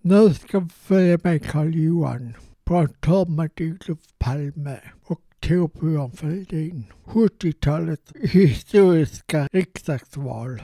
Nu 0.00 0.34
ska 0.34 0.60
vi 0.60 0.68
följa 0.68 1.18
med 1.22 1.44
Karl 1.46 1.74
Johan 1.74 2.34
på 2.64 2.88
med 3.28 3.50
Olof 3.60 3.98
Palme 4.18 4.80
och 5.04 5.20
Torbjörn 5.40 6.10
Fälldin. 6.10 6.84
70-talet 7.04 8.12
historiska 8.22 9.48
riksdagsval. 9.52 10.62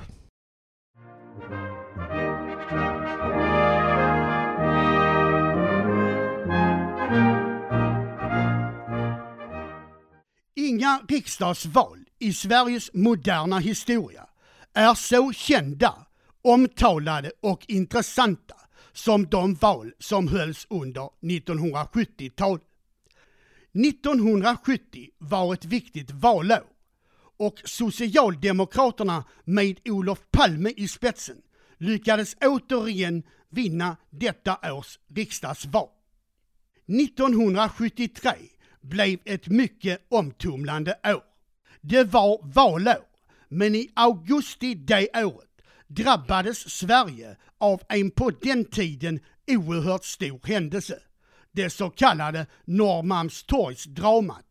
Inga 10.73 11.01
riksdagsval 11.09 11.99
i 12.19 12.33
Sveriges 12.33 12.91
moderna 12.95 13.59
historia 13.59 14.27
är 14.75 14.95
så 14.95 15.33
kända, 15.33 16.07
omtalade 16.43 17.33
och 17.41 17.65
intressanta 17.69 18.55
som 18.93 19.27
de 19.27 19.55
val 19.55 19.93
som 19.99 20.29
hölls 20.29 20.67
under 20.71 21.09
1970-talet. 21.21 22.63
1970 23.73 25.09
var 25.19 25.55
ett 25.55 25.65
viktigt 25.65 26.11
valår 26.11 26.65
och 27.39 27.63
Socialdemokraterna 27.65 29.25
med 29.45 29.81
Olof 29.85 30.19
Palme 30.31 30.73
i 30.77 30.89
spetsen 30.89 31.37
lyckades 31.79 32.37
återigen 32.41 33.23
vinna 33.51 33.97
detta 34.11 34.73
års 34.73 34.99
riksdagsval. 35.15 35.89
1973 36.87 38.31
blev 38.83 39.19
ett 39.25 39.49
mycket 39.49 40.07
omtumlande 40.09 40.99
år. 41.05 41.23
Det 41.81 42.05
var 42.05 42.39
valår, 42.43 43.05
men 43.49 43.75
i 43.75 43.91
augusti 43.95 44.75
det 44.75 45.09
året 45.15 45.49
drabbades 45.87 46.71
Sverige 46.71 47.37
av 47.59 47.83
en 47.89 48.11
på 48.11 48.31
den 48.31 48.65
tiden 48.65 49.21
oerhört 49.47 50.05
stor 50.05 50.41
händelse. 50.45 50.99
Det 51.53 51.71
så 51.71 51.91
kallade 51.91 52.47
Norrmalmstorgsdramat. 52.65 54.45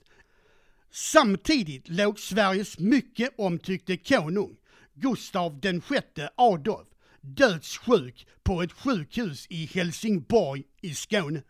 Samtidigt 0.91 1.89
låg 1.89 2.20
Sveriges 2.20 2.80
mycket 2.80 3.30
omtyckte 3.38 3.98
konung, 3.98 4.56
Gustav 4.94 5.82
sjätte 5.82 6.30
Adolf, 6.36 6.88
dödssjuk 7.22 8.28
på 8.44 8.62
ett 8.62 8.72
sjukhus 8.72 9.48
i 9.50 9.65
Helsingborg 9.65 10.63
i 10.82 10.96
Skåne. 10.96 11.44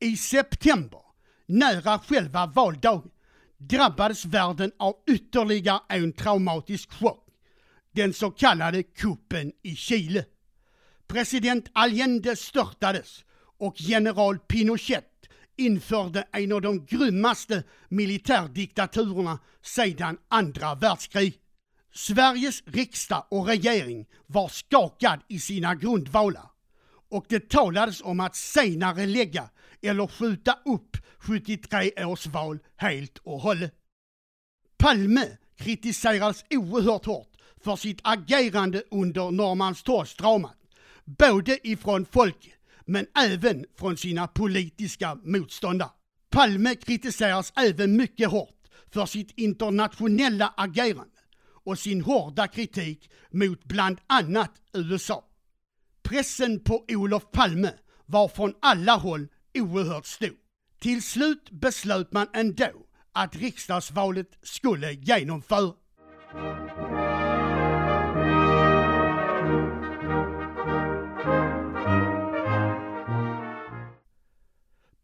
I 0.00 0.16
september, 0.16 1.00
nära 1.46 1.98
själva 1.98 2.46
valdagen, 2.46 3.10
drabbades 3.58 4.24
världen 4.24 4.72
av 4.78 4.94
ytterligare 5.10 5.80
en 5.88 6.12
traumatisk 6.12 6.92
chock. 6.92 7.26
Den 7.92 8.14
så 8.14 8.30
kallade 8.30 8.82
kuppen 8.82 9.52
i 9.62 9.76
Chile. 9.76 10.24
President 11.06 11.70
Allende 11.72 12.36
störtades 12.36 13.24
och 13.58 13.74
general 13.80 14.38
Pinochet 14.38 15.08
införde 15.56 16.28
en 16.32 16.52
av 16.52 16.60
de 16.60 16.86
grymmaste 16.86 17.62
militärdiktaturerna 17.88 19.38
sedan 19.62 20.18
andra 20.28 20.74
världskriget. 20.74 21.40
Sveriges 21.94 22.62
riksdag 22.66 23.26
och 23.30 23.46
regering 23.46 24.06
var 24.26 24.48
skakad 24.48 25.20
i 25.28 25.38
sina 25.38 25.74
grundvalar 25.74 26.51
och 27.12 27.24
det 27.28 27.48
talades 27.48 28.02
om 28.02 28.20
att 28.20 28.36
senare 28.36 29.06
lägga 29.06 29.50
eller 29.82 30.06
skjuta 30.06 30.58
upp 30.64 30.96
73 31.18 32.04
års 32.04 32.26
val 32.26 32.58
helt 32.76 33.18
och 33.18 33.40
hållet. 33.40 33.74
Palme 34.78 35.28
kritiserades 35.56 36.44
oerhört 36.50 37.06
hårt 37.06 37.28
för 37.64 37.76
sitt 37.76 38.00
agerande 38.02 38.82
under 38.90 39.30
Norrmalmstorgsdramat, 39.30 40.56
både 41.04 41.68
ifrån 41.68 42.06
folket 42.12 42.52
men 42.86 43.06
även 43.16 43.64
från 43.78 43.96
sina 43.96 44.28
politiska 44.28 45.14
motståndare. 45.14 45.90
Palme 46.30 46.74
kritiseras 46.74 47.52
även 47.56 47.96
mycket 47.96 48.30
hårt 48.30 48.68
för 48.92 49.06
sitt 49.06 49.32
internationella 49.36 50.54
agerande 50.56 51.18
och 51.64 51.78
sin 51.78 52.02
hårda 52.02 52.46
kritik 52.48 53.10
mot 53.30 53.64
bland 53.64 53.98
annat 54.06 54.52
USA. 54.72 55.24
Pressen 56.12 56.60
på 56.60 56.84
Olof 56.88 57.30
Palme 57.30 57.72
var 58.06 58.28
från 58.28 58.54
alla 58.60 58.96
håll 58.96 59.28
oerhört 59.54 60.06
stor. 60.06 60.36
Till 60.80 61.02
slut 61.02 61.50
beslöt 61.50 62.12
man 62.12 62.26
ändå 62.34 62.70
att 63.12 63.36
riksdagsvalet 63.36 64.26
skulle 64.42 64.92
genomföras. 64.92 65.74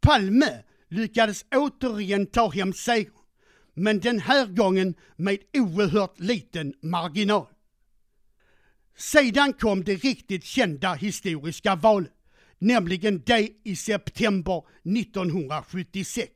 Palme 0.00 0.62
lyckades 0.88 1.44
återigen 1.54 2.26
ta 2.26 2.50
hem 2.50 2.72
segern, 2.72 3.12
men 3.74 4.00
den 4.00 4.20
här 4.20 4.46
gången 4.46 4.94
med 5.16 5.38
oerhört 5.52 6.20
liten 6.20 6.74
marginal. 6.82 7.46
Sedan 8.98 9.52
kom 9.52 9.84
det 9.84 9.94
riktigt 9.94 10.44
kända 10.44 10.94
historiska 10.94 11.74
valet, 11.74 12.12
nämligen 12.58 13.22
det 13.26 13.48
i 13.64 13.76
september 13.76 14.62
1976. 14.82 16.32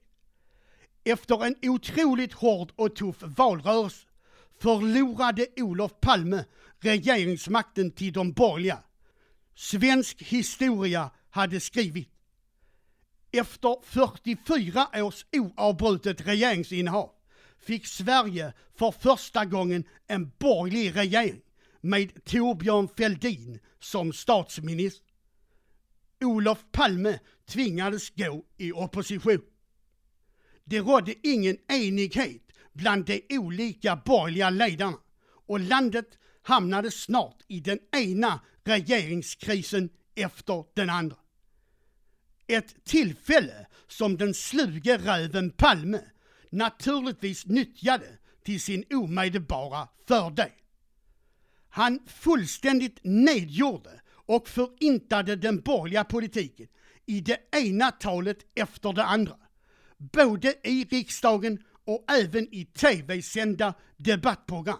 Efter 1.05 1.44
en 1.44 1.57
otroligt 1.62 2.33
hård 2.33 2.72
och 2.77 2.96
tuff 2.96 3.16
valrörelse 3.22 4.07
förlorade 4.61 5.46
Olof 5.57 5.92
Palme 6.01 6.44
regeringsmakten 6.81 7.90
till 7.90 8.12
de 8.12 8.33
borgerliga. 8.33 8.79
Svensk 9.55 10.22
historia 10.22 11.11
hade 11.31 11.61
skrivit 11.61 12.09
efter 13.33 13.77
44 13.83 14.88
års 14.94 15.27
oavbrutet 15.33 16.27
regeringsinnehav 16.27 17.11
fick 17.59 17.87
Sverige 17.87 18.53
för 18.75 18.90
första 18.90 19.44
gången 19.44 19.85
en 20.07 20.33
borgerlig 20.38 20.96
regering 20.96 21.40
med 21.82 22.24
Torbjörn 22.24 22.88
Fälldin 22.96 23.58
som 23.80 24.12
statsminister. 24.12 25.06
Olof 26.20 26.64
Palme 26.72 27.18
tvingades 27.46 28.10
gå 28.10 28.44
i 28.56 28.72
opposition. 28.72 29.42
Det 30.64 30.80
rådde 30.80 31.14
ingen 31.22 31.56
enighet 31.68 32.42
bland 32.72 33.04
de 33.04 33.22
olika 33.30 33.96
borgerliga 33.96 34.50
ledarna 34.50 34.98
och 35.46 35.60
landet 35.60 36.18
hamnade 36.42 36.90
snart 36.90 37.42
i 37.48 37.60
den 37.60 37.78
ena 37.96 38.40
regeringskrisen 38.64 39.90
efter 40.14 40.64
den 40.74 40.90
andra. 40.90 41.16
Ett 42.46 42.84
tillfälle 42.84 43.66
som 43.88 44.16
den 44.16 44.34
sluge 44.34 44.98
räven 44.98 45.50
Palme 45.50 46.00
naturligtvis 46.50 47.46
nyttjade 47.46 48.18
till 48.44 48.60
sin 48.60 48.84
omedelbara 48.90 49.88
fördel. 50.08 50.50
Han 51.74 51.98
fullständigt 52.06 52.98
nedgjorde 53.02 54.00
och 54.08 54.48
förintade 54.48 55.37
den 55.37 55.61
borgerliga 55.61 56.04
politiken 56.04 56.66
i 57.06 57.20
det 57.20 57.38
ena 57.56 57.90
talet 57.90 58.38
efter 58.54 58.92
det 58.92 59.04
andra. 59.04 59.37
både 59.98 60.54
i 60.64 60.85
riksdagen 60.85 61.58
och 61.85 62.04
även 62.11 62.54
i 62.54 62.64
tv-sända 62.64 63.74
debattprogram. 63.96 64.78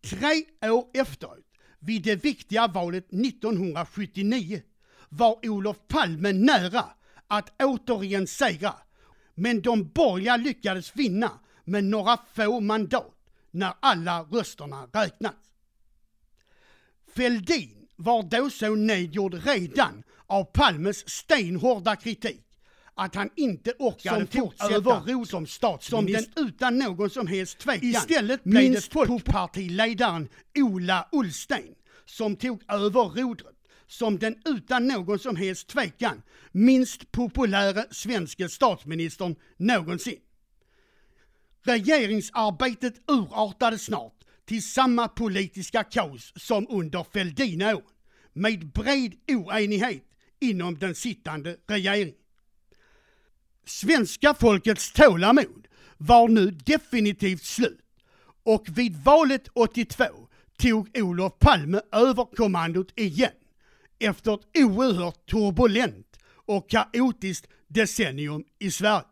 Tre 0.00 0.44
år 0.70 0.86
efteråt, 0.94 1.46
vid 1.78 2.02
det 2.02 2.24
viktiga 2.24 2.66
valet 2.66 3.12
1979, 3.12 4.62
var 5.08 5.48
Olof 5.48 5.76
Palme 5.88 6.32
nära 6.32 6.84
att 7.26 7.62
återigen 7.62 8.26
segra, 8.26 8.74
men 9.34 9.60
de 9.60 9.88
borgerliga 9.88 10.36
lyckades 10.36 10.96
vinna 10.96 11.30
med 11.64 11.84
några 11.84 12.18
få 12.34 12.60
mandat 12.60 13.16
när 13.50 13.72
alla 13.80 14.22
rösterna 14.22 14.88
räknats. 14.92 15.55
Fälldin 17.16 17.86
var 17.96 18.22
då 18.22 18.50
så 18.50 18.74
nedgjord 18.74 19.34
redan 19.34 20.02
av 20.26 20.44
Palmes 20.44 21.08
stenhårda 21.08 21.96
kritik 21.96 22.42
att 22.94 23.14
han 23.14 23.30
inte 23.36 23.72
orkade 23.78 24.26
Som 24.26 24.40
fortsätta 24.40 24.74
över 24.74 25.24
som 25.24 25.46
statsminister. 25.46 26.22
Som 26.22 26.34
den 26.36 26.48
utan 26.48 26.78
någon 26.78 27.10
som 27.10 27.26
helst 27.26 27.58
tvekan. 27.58 27.88
Istället 27.88 28.44
blev 28.44 28.62
Minst 28.62 28.92
folkpartiledaren 28.92 30.28
Ola 30.54 31.08
Ullsten 31.12 31.74
som 32.04 32.36
tog 32.36 32.62
över 32.68 32.90
rodret 32.90 33.56
som 33.86 34.18
den 34.18 34.36
utan 34.44 34.86
någon 34.86 35.18
som 35.18 35.36
helst 35.36 35.68
tvekan 35.68 36.22
minst 36.52 37.12
populära 37.12 37.84
svenska 37.90 38.48
statsministern 38.48 39.36
någonsin. 39.56 40.18
Regeringsarbetet 41.62 42.94
urartade 43.06 43.78
snart 43.78 44.15
till 44.46 44.62
samma 44.62 45.08
politiska 45.08 45.84
kaos 45.84 46.32
som 46.36 46.66
under 46.70 47.04
Fälldinåren 47.12 47.82
med 48.32 48.72
bred 48.72 49.14
oenighet 49.28 50.04
inom 50.40 50.78
den 50.78 50.94
sittande 50.94 51.56
regeringen. 51.66 52.14
Svenska 53.66 54.34
folkets 54.34 54.92
tålamod 54.92 55.66
var 55.96 56.28
nu 56.28 56.50
definitivt 56.50 57.44
slut 57.44 57.80
och 58.42 58.66
vid 58.68 58.96
valet 58.96 59.48
82 59.54 60.04
tog 60.58 60.98
Olof 60.98 61.38
Palme 61.38 61.80
över 61.92 62.24
kommandot 62.36 62.92
igen 62.94 63.32
efter 63.98 64.34
ett 64.34 64.64
oerhört 64.64 65.30
turbulent 65.30 66.18
och 66.46 66.70
kaotiskt 66.70 67.46
decennium 67.68 68.44
i 68.58 68.70
Sverige. 68.70 69.04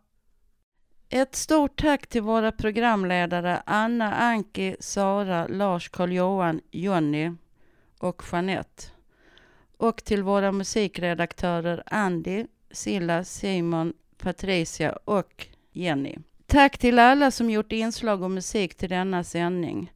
Ett 1.09 1.35
stort 1.35 1.81
tack 1.81 2.07
till 2.07 2.23
våra 2.23 2.53
programledare 2.53 3.63
Anna, 3.67 4.15
Anki, 4.15 4.77
Sara, 4.81 5.47
Lars, 5.47 5.89
Karl-Johan, 5.89 6.61
Jonny 6.71 7.33
och 7.99 8.23
Jeanette. 8.33 8.85
Och 9.77 10.05
till 10.05 10.23
våra 10.23 10.53
musikredaktörer 10.53 11.83
Andy, 11.87 12.47
Silla, 12.71 13.25
Simon, 13.25 13.93
Patricia 14.19 14.99
och 15.05 15.47
Jenny. 15.73 16.17
Tack 16.47 16.79
till 16.79 16.99
alla 16.99 17.31
som 17.31 17.51
gjort 17.51 17.73
inslag 17.73 18.23
och 18.23 18.31
musik 18.31 18.75
till 18.75 18.89
denna 18.89 19.25
sändning. 19.25 19.93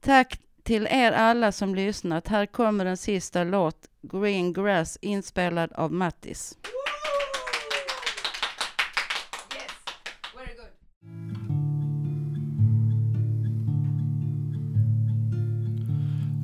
Tack 0.00 0.40
till 0.62 0.86
er 0.90 1.12
alla 1.12 1.52
som 1.52 1.74
lyssnat. 1.74 2.28
Här 2.28 2.46
kommer 2.46 2.84
den 2.84 2.96
sista 2.96 3.44
låt, 3.44 3.76
Green 4.02 4.52
Grass, 4.52 4.98
inspelad 5.02 5.72
av 5.72 5.92
Mattis. 5.92 6.58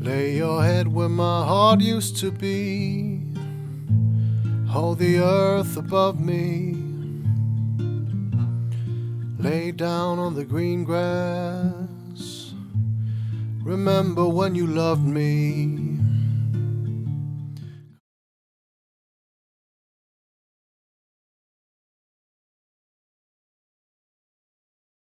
Lay 0.04 0.36
your 0.36 0.62
head 0.62 0.86
where 0.86 1.08
my 1.08 1.46
heart 1.46 1.80
used 1.80 2.18
to 2.18 2.30
be. 2.30 3.22
Hold 4.68 4.98
the 4.98 5.18
earth 5.18 5.78
above 5.78 6.20
me. 6.20 6.76
Lay 9.38 9.72
down 9.72 10.18
on 10.18 10.34
the 10.34 10.44
green 10.44 10.84
grass. 10.84 12.52
Remember 13.62 14.28
when 14.28 14.54
you 14.54 14.66
loved 14.66 15.06
me. 15.06 16.03